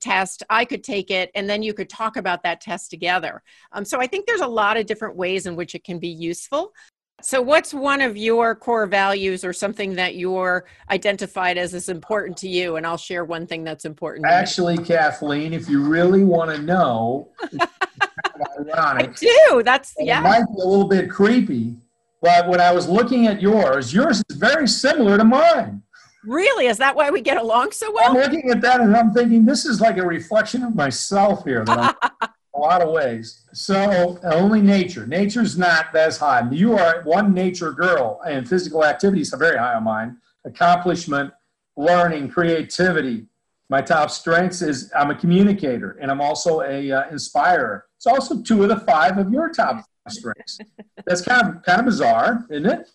test 0.00 0.42
i 0.50 0.64
could 0.64 0.82
take 0.82 1.10
it 1.10 1.30
and 1.34 1.48
then 1.48 1.62
you 1.62 1.74
could 1.74 1.88
talk 1.88 2.16
about 2.16 2.42
that 2.42 2.60
test 2.60 2.90
together 2.90 3.42
um, 3.72 3.84
so 3.84 4.00
i 4.00 4.06
think 4.06 4.26
there's 4.26 4.40
a 4.40 4.46
lot 4.46 4.76
of 4.76 4.86
different 4.86 5.16
ways 5.16 5.46
in 5.46 5.56
which 5.56 5.74
it 5.74 5.84
can 5.84 5.98
be 5.98 6.08
useful 6.08 6.72
so, 7.22 7.40
what's 7.40 7.72
one 7.72 8.02
of 8.02 8.16
your 8.18 8.54
core 8.54 8.86
values 8.86 9.44
or 9.44 9.52
something 9.52 9.94
that 9.94 10.16
you're 10.16 10.66
identified 10.90 11.56
as 11.56 11.72
is 11.72 11.88
important 11.88 12.36
to 12.38 12.48
you? 12.48 12.76
And 12.76 12.86
I'll 12.86 12.98
share 12.98 13.24
one 13.24 13.46
thing 13.46 13.64
that's 13.64 13.84
important. 13.84 14.26
Actually. 14.26 14.76
Kathleen, 14.76 15.54
if 15.54 15.68
you 15.68 15.82
really 15.82 16.24
want 16.24 16.50
to 16.50 16.60
know, 16.60 17.30
ironic. 18.58 19.10
I 19.22 19.46
do. 19.46 19.62
That's 19.62 19.94
yeah. 19.98 20.20
It 20.20 20.22
might 20.22 20.44
be 20.54 20.60
a 20.60 20.66
little 20.66 20.88
bit 20.88 21.08
creepy, 21.08 21.76
but 22.20 22.48
when 22.48 22.60
I 22.60 22.72
was 22.72 22.88
looking 22.88 23.26
at 23.26 23.40
yours, 23.40 23.94
yours 23.94 24.22
is 24.28 24.36
very 24.36 24.66
similar 24.66 25.16
to 25.16 25.24
mine. 25.24 25.82
Really? 26.26 26.66
Is 26.66 26.78
that 26.78 26.96
why 26.96 27.10
we 27.10 27.20
get 27.20 27.36
along 27.36 27.72
so 27.72 27.92
well? 27.92 28.10
I'm 28.10 28.14
looking 28.14 28.50
at 28.50 28.60
that 28.62 28.80
and 28.80 28.96
I'm 28.96 29.12
thinking 29.12 29.44
this 29.44 29.64
is 29.64 29.80
like 29.80 29.98
a 29.98 30.06
reflection 30.06 30.62
of 30.62 30.74
myself 30.74 31.44
here. 31.44 31.64
a 32.54 32.58
lot 32.58 32.82
of 32.82 32.90
ways. 32.90 33.44
So 33.52 34.18
only 34.22 34.60
nature. 34.60 35.06
Nature's 35.06 35.58
not 35.58 35.94
as 35.94 36.18
high. 36.18 36.48
You 36.50 36.78
are 36.78 37.02
one 37.02 37.34
nature 37.34 37.72
girl, 37.72 38.20
and 38.26 38.48
physical 38.48 38.84
activities 38.84 39.32
are 39.34 39.38
very 39.38 39.58
high 39.58 39.74
on 39.74 39.84
mine. 39.84 40.18
Accomplishment, 40.44 41.32
learning, 41.76 42.28
creativity. 42.30 43.26
My 43.68 43.80
top 43.80 44.10
strengths 44.10 44.62
is 44.62 44.92
I'm 44.94 45.10
a 45.10 45.14
communicator, 45.14 45.98
and 46.00 46.10
I'm 46.10 46.20
also 46.20 46.60
a 46.60 46.92
uh, 46.92 47.10
inspirer. 47.10 47.86
It's 47.96 48.06
also 48.06 48.42
two 48.42 48.62
of 48.62 48.68
the 48.68 48.80
five 48.80 49.18
of 49.18 49.32
your 49.32 49.48
top 49.50 49.84
strengths. 50.08 50.58
That's 51.06 51.22
kind 51.22 51.48
of 51.48 51.62
kind 51.62 51.80
of 51.80 51.86
bizarre, 51.86 52.46
isn't 52.50 52.66
it? 52.66 52.88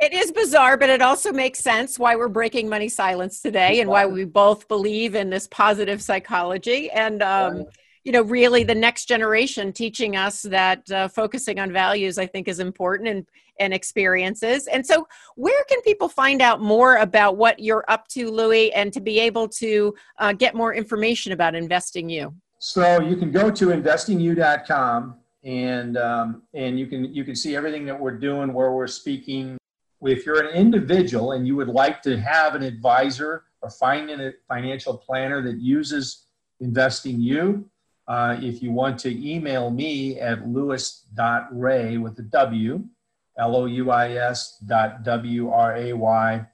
It 0.00 0.12
is 0.12 0.32
bizarre, 0.32 0.76
but 0.76 0.90
it 0.90 1.02
also 1.02 1.32
makes 1.32 1.60
sense 1.60 1.98
why 1.98 2.16
we're 2.16 2.28
breaking 2.28 2.68
money 2.68 2.88
silence 2.88 3.40
today, 3.40 3.80
and 3.80 3.88
why 3.88 4.06
we 4.06 4.24
both 4.24 4.68
believe 4.68 5.14
in 5.14 5.30
this 5.30 5.46
positive 5.48 6.02
psychology. 6.02 6.90
And 6.90 7.22
um, 7.22 7.64
you 8.04 8.12
know 8.12 8.22
really 8.22 8.64
the 8.64 8.74
next 8.74 9.06
generation 9.06 9.72
teaching 9.72 10.14
us 10.14 10.42
that 10.42 10.90
uh, 10.90 11.08
focusing 11.08 11.58
on 11.58 11.72
values 11.72 12.18
i 12.18 12.26
think 12.26 12.48
is 12.48 12.58
important 12.58 13.08
and 13.08 13.26
and 13.60 13.72
experiences. 13.72 14.66
And 14.66 14.86
so 14.86 15.06
where 15.36 15.64
can 15.68 15.80
people 15.82 16.08
find 16.08 16.42
out 16.42 16.60
more 16.60 16.96
about 16.96 17.36
what 17.36 17.58
you're 17.58 17.84
up 17.88 18.08
to 18.08 18.30
louis 18.30 18.72
and 18.72 18.92
to 18.92 19.00
be 19.00 19.20
able 19.20 19.48
to 19.48 19.94
uh, 20.18 20.32
get 20.32 20.54
more 20.54 20.74
information 20.74 21.32
about 21.32 21.54
investing 21.54 22.08
you? 22.08 22.34
So 22.58 23.00
you 23.00 23.16
can 23.16 23.30
go 23.30 23.50
to 23.50 23.66
investingyou.com 23.66 25.16
and 25.44 25.96
um, 25.96 26.42
and 26.54 26.78
you 26.78 26.86
can 26.86 27.14
you 27.14 27.24
can 27.24 27.36
see 27.36 27.54
everything 27.54 27.84
that 27.86 27.98
we're 27.98 28.18
doing 28.18 28.52
where 28.52 28.72
we're 28.72 28.86
speaking 28.86 29.56
if 30.02 30.26
you're 30.26 30.42
an 30.42 30.54
individual 30.54 31.32
and 31.32 31.46
you 31.46 31.56
would 31.56 31.68
like 31.68 32.02
to 32.02 32.18
have 32.18 32.54
an 32.54 32.62
advisor 32.62 33.44
or 33.62 33.70
find 33.70 34.10
a 34.10 34.32
financial 34.48 34.96
planner 34.96 35.42
that 35.42 35.58
uses 35.58 36.26
investing 36.60 37.20
you 37.20 37.64
uh, 38.06 38.36
if 38.40 38.62
you 38.62 38.70
want 38.70 38.98
to 38.98 39.32
email 39.32 39.70
me 39.70 40.20
at 40.20 40.46
louis.ray 40.46 41.96
with 41.96 42.18
a 42.18 42.22
W, 42.22 42.84
L-O-U-I-S 43.38 44.58
dot 44.66 45.02
W-R-A-Y 45.02 46.46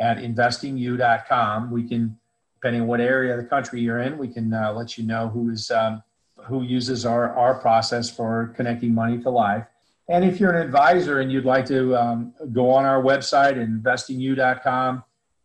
at 0.00 0.16
investingyou.com. 0.18 1.70
We 1.70 1.86
can, 1.86 2.18
depending 2.54 2.82
on 2.82 2.88
what 2.88 3.00
area 3.00 3.36
of 3.36 3.42
the 3.42 3.48
country 3.48 3.80
you're 3.80 4.00
in, 4.00 4.16
we 4.16 4.28
can 4.28 4.52
uh, 4.54 4.72
let 4.72 4.96
you 4.96 5.04
know 5.04 5.28
who 5.28 5.50
is 5.50 5.70
um, 5.70 6.02
who 6.46 6.62
uses 6.62 7.06
our, 7.06 7.34
our 7.34 7.54
process 7.54 8.10
for 8.10 8.52
connecting 8.56 8.94
money 8.94 9.18
to 9.22 9.30
life. 9.30 9.66
And 10.08 10.24
if 10.24 10.38
you're 10.38 10.52
an 10.52 10.62
advisor 10.62 11.20
and 11.20 11.32
you'd 11.32 11.46
like 11.46 11.66
to 11.66 11.96
um, 11.96 12.34
go 12.52 12.70
on 12.70 12.84
our 12.84 13.02
website, 13.02 13.56
investingyou.com, 13.56 15.02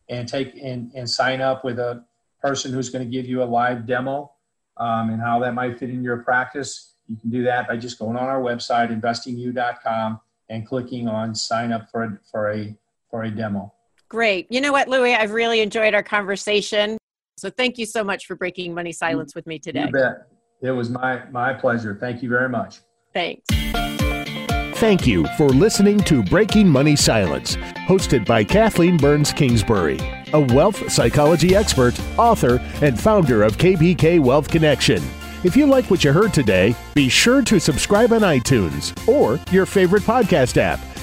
and 0.10 0.28
take 0.28 0.56
and, 0.62 0.92
and 0.96 1.10
sign 1.10 1.40
up 1.40 1.64
with 1.64 1.80
a 1.80 2.04
person 2.42 2.74
who's 2.74 2.90
going 2.90 3.06
to 3.06 3.12
give 3.12 3.26
you 3.26 3.44
a 3.44 3.46
live 3.46 3.86
demo 3.86 4.32
um, 4.78 5.10
and 5.12 5.22
how 5.22 5.40
that 5.40 5.54
might 5.54 5.78
fit 5.78 5.90
in 5.90 6.04
your 6.04 6.18
practice, 6.18 6.94
You 7.08 7.18
can 7.18 7.30
do 7.30 7.44
that 7.44 7.68
by 7.68 7.78
just 7.78 8.00
going 8.00 8.18
on 8.18 8.24
our 8.24 8.42
website, 8.42 8.90
investingyou.com, 8.90 10.20
and 10.50 10.68
clicking 10.68 11.08
on 11.08 11.36
sign 11.36 11.72
up 11.72 11.90
for 11.92 12.04
a, 12.04 12.20
for 12.32 12.52
a, 12.52 12.76
for 13.10 13.24
a 13.24 13.32
demo. 13.32 13.74
Great. 14.08 14.48
You 14.50 14.62
know 14.62 14.72
what, 14.72 14.88
Louis? 14.88 15.14
I've 15.14 15.32
really 15.32 15.62
enjoyed 15.62 15.94
our 15.94 16.04
conversation. 16.04 16.98
So 17.38 17.50
thank 17.50 17.78
you 17.78 17.86
so 17.86 18.04
much 18.04 18.26
for 18.26 18.36
breaking 18.36 18.74
money 18.74 18.92
silence 18.92 19.36
with 19.36 19.46
me 19.48 19.60
today. 19.60 19.86
You 19.86 19.92
bet. 19.92 20.28
It 20.62 20.72
was 20.72 20.90
my, 20.90 21.24
my 21.32 21.54
pleasure. 21.54 21.98
Thank 22.00 22.22
you 22.22 22.30
very 22.30 22.50
much. 22.50 22.80
Thanks. 23.14 23.46
Thank 24.80 25.06
you 25.06 25.26
for 25.38 25.50
listening 25.50 26.00
to 26.02 26.24
Breaking 26.24 26.68
Money 26.68 26.96
Silence, 26.96 27.58
hosted 27.88 28.26
by 28.26 28.46
Kathleen 28.46 28.96
Burns 28.96 29.34
Kingsbury, 29.34 30.00
a 30.32 30.40
wealth 30.40 30.90
psychology 30.90 31.56
expert, 31.56 32.00
author, 32.18 32.62
and 32.82 32.98
founder 32.98 33.44
of 33.44 33.58
KBK 33.58 34.22
Wealth 34.22 34.50
Connection. 34.50 35.04
If 35.44 35.56
you 35.58 35.66
like 35.66 35.90
what 35.90 36.04
you 36.04 36.14
heard 36.14 36.34
today, 36.34 36.76
be 36.94 37.10
sure 37.10 37.42
to 37.42 37.60
subscribe 37.60 38.14
on 38.14 38.22
iTunes 38.22 38.96
or 39.08 39.40
your 39.52 39.66
favorite 39.66 40.04
podcast 40.04 40.58
app 40.58 40.80